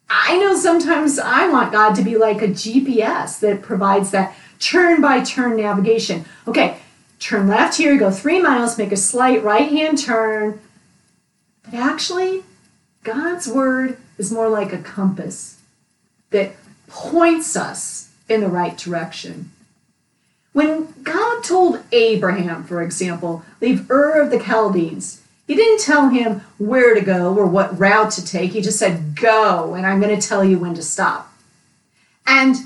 I 0.08 0.38
know 0.38 0.56
sometimes 0.56 1.18
I 1.18 1.48
want 1.48 1.72
God 1.72 1.94
to 1.94 2.02
be 2.02 2.16
like 2.16 2.42
a 2.42 2.48
GPS 2.48 3.40
that 3.40 3.62
provides 3.62 4.10
that 4.10 4.34
turn 4.58 5.00
by 5.00 5.20
turn 5.22 5.56
navigation. 5.56 6.24
Okay, 6.46 6.78
turn 7.18 7.48
left 7.48 7.78
here, 7.78 7.96
go 7.96 8.10
three 8.10 8.40
miles, 8.40 8.78
make 8.78 8.92
a 8.92 8.96
slight 8.96 9.42
right 9.42 9.70
hand 9.70 9.98
turn. 9.98 10.60
But 11.64 11.74
actually, 11.74 12.44
God's 13.02 13.48
word 13.48 13.98
is 14.18 14.32
more 14.32 14.48
like 14.48 14.72
a 14.72 14.78
compass 14.78 15.60
that 16.30 16.56
points 16.88 17.56
us 17.56 18.10
in 18.28 18.40
the 18.40 18.48
right 18.48 18.76
direction. 18.76 19.52
When 20.52 20.94
God 21.02 21.44
told 21.44 21.82
Abraham, 21.92 22.64
for 22.64 22.82
example, 22.82 23.44
leave 23.60 23.90
Ur 23.90 24.20
of 24.20 24.30
the 24.30 24.42
Chaldees, 24.42 25.22
he 25.46 25.54
didn't 25.54 25.80
tell 25.80 26.08
him 26.08 26.40
where 26.58 26.94
to 26.94 27.00
go 27.00 27.36
or 27.36 27.46
what 27.46 27.78
route 27.78 28.10
to 28.12 28.24
take. 28.24 28.52
He 28.52 28.60
just 28.60 28.78
said, 28.78 29.14
Go, 29.14 29.74
and 29.74 29.86
I'm 29.86 30.00
going 30.00 30.18
to 30.18 30.28
tell 30.28 30.42
you 30.42 30.58
when 30.58 30.74
to 30.74 30.82
stop. 30.82 31.32
And 32.26 32.56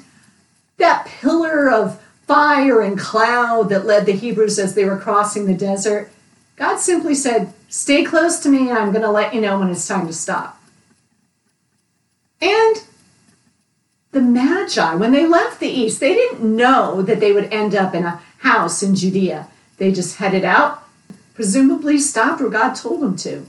that 0.78 1.06
pillar 1.06 1.70
of 1.70 2.02
fire 2.30 2.80
and 2.80 2.96
cloud 2.96 3.70
that 3.70 3.86
led 3.86 4.06
the 4.06 4.12
Hebrews 4.12 4.56
as 4.60 4.76
they 4.76 4.84
were 4.84 4.96
crossing 4.96 5.46
the 5.46 5.54
desert, 5.54 6.12
God 6.54 6.78
simply 6.78 7.16
said, 7.16 7.52
Stay 7.68 8.04
close 8.04 8.38
to 8.40 8.48
me, 8.48 8.68
and 8.68 8.78
I'm 8.78 8.92
going 8.92 9.02
to 9.02 9.10
let 9.10 9.34
you 9.34 9.40
know 9.40 9.58
when 9.58 9.68
it's 9.68 9.88
time 9.88 10.06
to 10.06 10.12
stop. 10.12 10.62
And 12.40 12.84
the 14.12 14.20
Magi, 14.20 14.94
when 14.94 15.10
they 15.10 15.26
left 15.26 15.58
the 15.58 15.66
east, 15.66 15.98
they 15.98 16.14
didn't 16.14 16.56
know 16.56 17.02
that 17.02 17.18
they 17.18 17.32
would 17.32 17.52
end 17.52 17.74
up 17.74 17.96
in 17.96 18.04
a 18.04 18.20
house 18.38 18.80
in 18.80 18.94
Judea. 18.94 19.48
They 19.78 19.90
just 19.90 20.18
headed 20.18 20.44
out 20.44 20.84
presumably 21.34 21.98
stopped 21.98 22.40
where 22.40 22.50
God 22.50 22.74
told 22.74 23.00
them 23.00 23.16
to. 23.16 23.46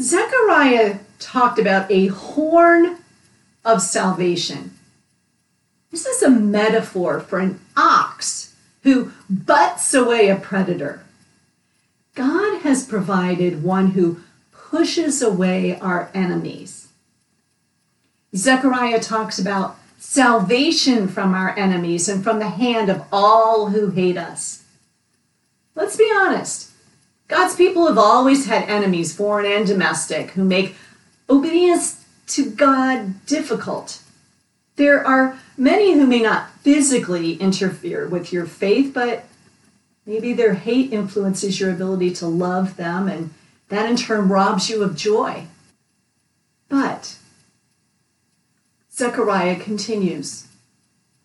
Zechariah 0.00 1.00
talked 1.18 1.58
about 1.58 1.90
a 1.90 2.06
horn 2.06 2.96
of 3.64 3.82
salvation. 3.82 4.72
This 5.92 6.06
is 6.06 6.22
a 6.22 6.30
metaphor 6.30 7.20
for 7.20 7.38
an 7.38 7.60
ox 7.76 8.56
who 8.82 9.12
butts 9.28 9.92
away 9.94 10.28
a 10.28 10.36
predator. 10.36 11.04
God 12.14 12.62
has 12.62 12.86
provided 12.86 13.62
one 13.62 13.88
who 13.88 14.22
pushes 14.50 15.22
away 15.22 15.78
our 15.78 16.10
enemies. 16.14 16.88
Zechariah 18.34 19.00
talks 19.00 19.38
about 19.38 19.76
salvation 19.98 21.08
from 21.08 21.34
our 21.34 21.56
enemies 21.58 22.08
and 22.08 22.24
from 22.24 22.38
the 22.38 22.48
hand 22.48 22.88
of 22.88 23.04
all 23.12 23.68
who 23.68 23.90
hate 23.90 24.16
us. 24.16 24.64
Let's 25.74 25.96
be 25.96 26.10
honest. 26.14 26.70
God's 27.28 27.54
people 27.54 27.86
have 27.86 27.98
always 27.98 28.46
had 28.46 28.68
enemies, 28.68 29.14
foreign 29.14 29.50
and 29.50 29.66
domestic, 29.66 30.30
who 30.30 30.44
make 30.44 30.74
obedience 31.30 32.04
to 32.28 32.50
God 32.50 33.24
difficult. 33.26 34.02
There 34.76 35.06
are 35.06 35.38
many 35.56 35.92
who 35.94 36.06
may 36.06 36.20
not 36.20 36.50
physically 36.60 37.34
interfere 37.34 38.08
with 38.08 38.32
your 38.32 38.46
faith, 38.46 38.92
but 38.94 39.24
maybe 40.06 40.32
their 40.32 40.54
hate 40.54 40.92
influences 40.92 41.60
your 41.60 41.70
ability 41.70 42.12
to 42.14 42.26
love 42.26 42.76
them, 42.76 43.08
and 43.08 43.30
that 43.68 43.88
in 43.88 43.96
turn 43.96 44.28
robs 44.28 44.70
you 44.70 44.82
of 44.82 44.96
joy. 44.96 45.46
But 46.68 47.18
Zechariah 48.90 49.56
continues 49.60 50.46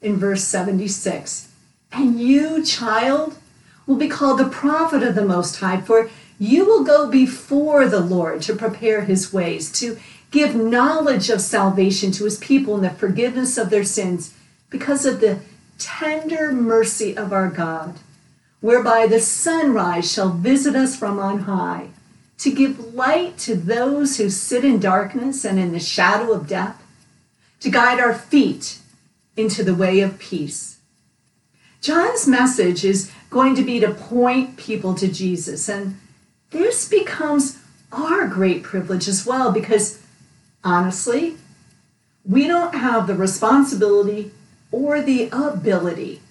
in 0.01 0.17
verse 0.17 0.43
76 0.43 1.49
And 1.91 2.19
you, 2.19 2.63
child, 2.65 3.37
will 3.85 3.95
be 3.95 4.09
called 4.09 4.39
the 4.39 4.49
prophet 4.49 5.03
of 5.03 5.15
the 5.15 5.25
Most 5.25 5.57
High, 5.57 5.81
for 5.81 6.09
you 6.39 6.65
will 6.65 6.83
go 6.83 7.09
before 7.09 7.87
the 7.87 7.99
Lord 7.99 8.41
to 8.43 8.55
prepare 8.55 9.01
his 9.01 9.33
ways, 9.33 9.71
to 9.79 9.97
give 10.31 10.55
knowledge 10.55 11.29
of 11.29 11.41
salvation 11.41 12.11
to 12.11 12.25
his 12.25 12.37
people 12.37 12.75
and 12.75 12.83
the 12.83 12.89
forgiveness 12.89 13.57
of 13.57 13.69
their 13.69 13.83
sins, 13.83 14.33
because 14.69 15.05
of 15.05 15.19
the 15.19 15.39
tender 15.79 16.51
mercy 16.51 17.15
of 17.15 17.31
our 17.31 17.49
God, 17.49 17.97
whereby 18.59 19.07
the 19.07 19.19
sunrise 19.19 20.11
shall 20.11 20.29
visit 20.29 20.75
us 20.75 20.97
from 20.97 21.19
on 21.19 21.39
high, 21.39 21.89
to 22.39 22.51
give 22.53 22.93
light 22.93 23.37
to 23.37 23.55
those 23.55 24.17
who 24.17 24.29
sit 24.29 24.63
in 24.65 24.79
darkness 24.79 25.45
and 25.45 25.57
in 25.57 25.71
the 25.71 25.79
shadow 25.79 26.33
of 26.33 26.47
death, 26.47 26.83
to 27.59 27.69
guide 27.69 27.99
our 27.99 28.13
feet 28.13 28.79
into 29.35 29.63
the 29.63 29.75
way 29.75 30.01
of 30.01 30.19
peace. 30.19 30.79
John's 31.81 32.27
message 32.27 32.83
is 32.83 33.11
going 33.29 33.55
to 33.55 33.63
be 33.63 33.79
to 33.79 33.93
point 33.93 34.57
people 34.57 34.93
to 34.95 35.07
Jesus. 35.07 35.69
And 35.69 35.99
this 36.49 36.87
becomes 36.89 37.59
our 37.91 38.27
great 38.27 38.63
privilege 38.63 39.07
as 39.07 39.25
well 39.25 39.51
because 39.51 40.01
honestly, 40.63 41.37
we 42.25 42.47
don't 42.47 42.75
have 42.75 43.07
the 43.07 43.15
responsibility 43.15 44.31
or 44.71 45.01
the 45.01 45.29
ability 45.31 46.21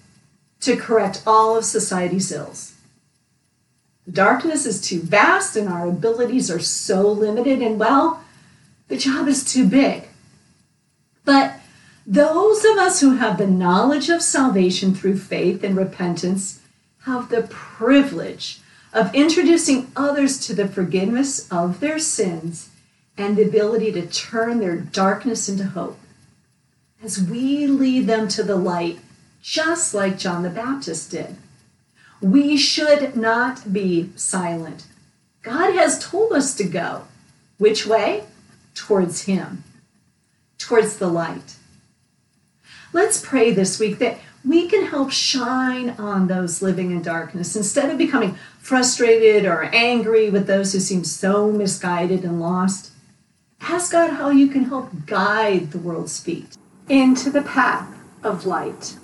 to 0.59 0.75
correct 0.75 1.23
all 1.25 1.57
of 1.57 1.65
society's 1.65 2.31
ills. 2.31 2.75
The 4.05 4.11
darkness 4.11 4.65
is 4.65 4.79
too 4.79 5.01
vast 5.01 5.55
and 5.55 5.67
our 5.67 5.87
abilities 5.87 6.49
are 6.49 6.59
so 6.59 7.11
limited, 7.11 7.61
and 7.61 7.79
well, 7.79 8.23
the 8.87 8.97
job 8.97 9.27
is 9.27 9.43
too 9.43 9.67
big. 9.67 10.07
But 11.25 11.59
those 12.05 12.63
of 12.63 12.77
us 12.77 13.01
who 13.01 13.17
have 13.17 13.37
the 13.37 13.47
knowledge 13.47 14.09
of 14.09 14.21
salvation 14.21 14.95
through 14.95 15.17
faith 15.17 15.63
and 15.63 15.75
repentance 15.75 16.61
have 17.01 17.29
the 17.29 17.43
privilege 17.43 18.61
of 18.93 19.13
introducing 19.13 19.91
others 19.95 20.39
to 20.47 20.55
the 20.55 20.67
forgiveness 20.67 21.51
of 21.51 21.81
their 21.81 21.99
sins 21.99 22.69
and 23.17 23.35
the 23.35 23.43
ability 23.43 23.91
to 23.93 24.05
turn 24.07 24.59
their 24.59 24.77
darkness 24.77 25.49
into 25.49 25.65
hope. 25.65 25.99
As 27.03 27.21
we 27.21 27.67
lead 27.67 28.07
them 28.07 28.27
to 28.29 28.43
the 28.43 28.55
light, 28.55 28.99
just 29.41 29.93
like 29.93 30.17
John 30.17 30.43
the 30.43 30.49
Baptist 30.49 31.11
did, 31.11 31.35
we 32.21 32.57
should 32.57 33.15
not 33.15 33.71
be 33.71 34.09
silent. 34.15 34.85
God 35.41 35.73
has 35.75 36.03
told 36.03 36.33
us 36.33 36.53
to 36.55 36.63
go. 36.63 37.03
Which 37.57 37.85
way? 37.85 38.25
Towards 38.75 39.23
Him, 39.23 39.63
towards 40.57 40.97
the 40.97 41.07
light. 41.07 41.55
Let's 42.93 43.23
pray 43.23 43.51
this 43.51 43.79
week 43.79 43.99
that 43.99 44.19
we 44.45 44.67
can 44.67 44.85
help 44.85 45.11
shine 45.11 45.91
on 45.91 46.27
those 46.27 46.61
living 46.61 46.91
in 46.91 47.01
darkness 47.01 47.55
instead 47.55 47.89
of 47.89 47.97
becoming 47.97 48.37
frustrated 48.59 49.45
or 49.45 49.63
angry 49.73 50.29
with 50.29 50.47
those 50.47 50.73
who 50.73 50.79
seem 50.79 51.03
so 51.03 51.51
misguided 51.51 52.23
and 52.23 52.39
lost. 52.39 52.91
Ask 53.69 53.91
God 53.91 54.11
how 54.11 54.29
you 54.29 54.47
can 54.47 54.63
help 54.63 54.89
guide 55.05 55.71
the 55.71 55.77
world's 55.77 56.21
feet 56.21 56.55
into 56.87 57.29
the 57.29 57.41
path 57.41 57.93
of 58.23 58.45
light. 58.45 58.95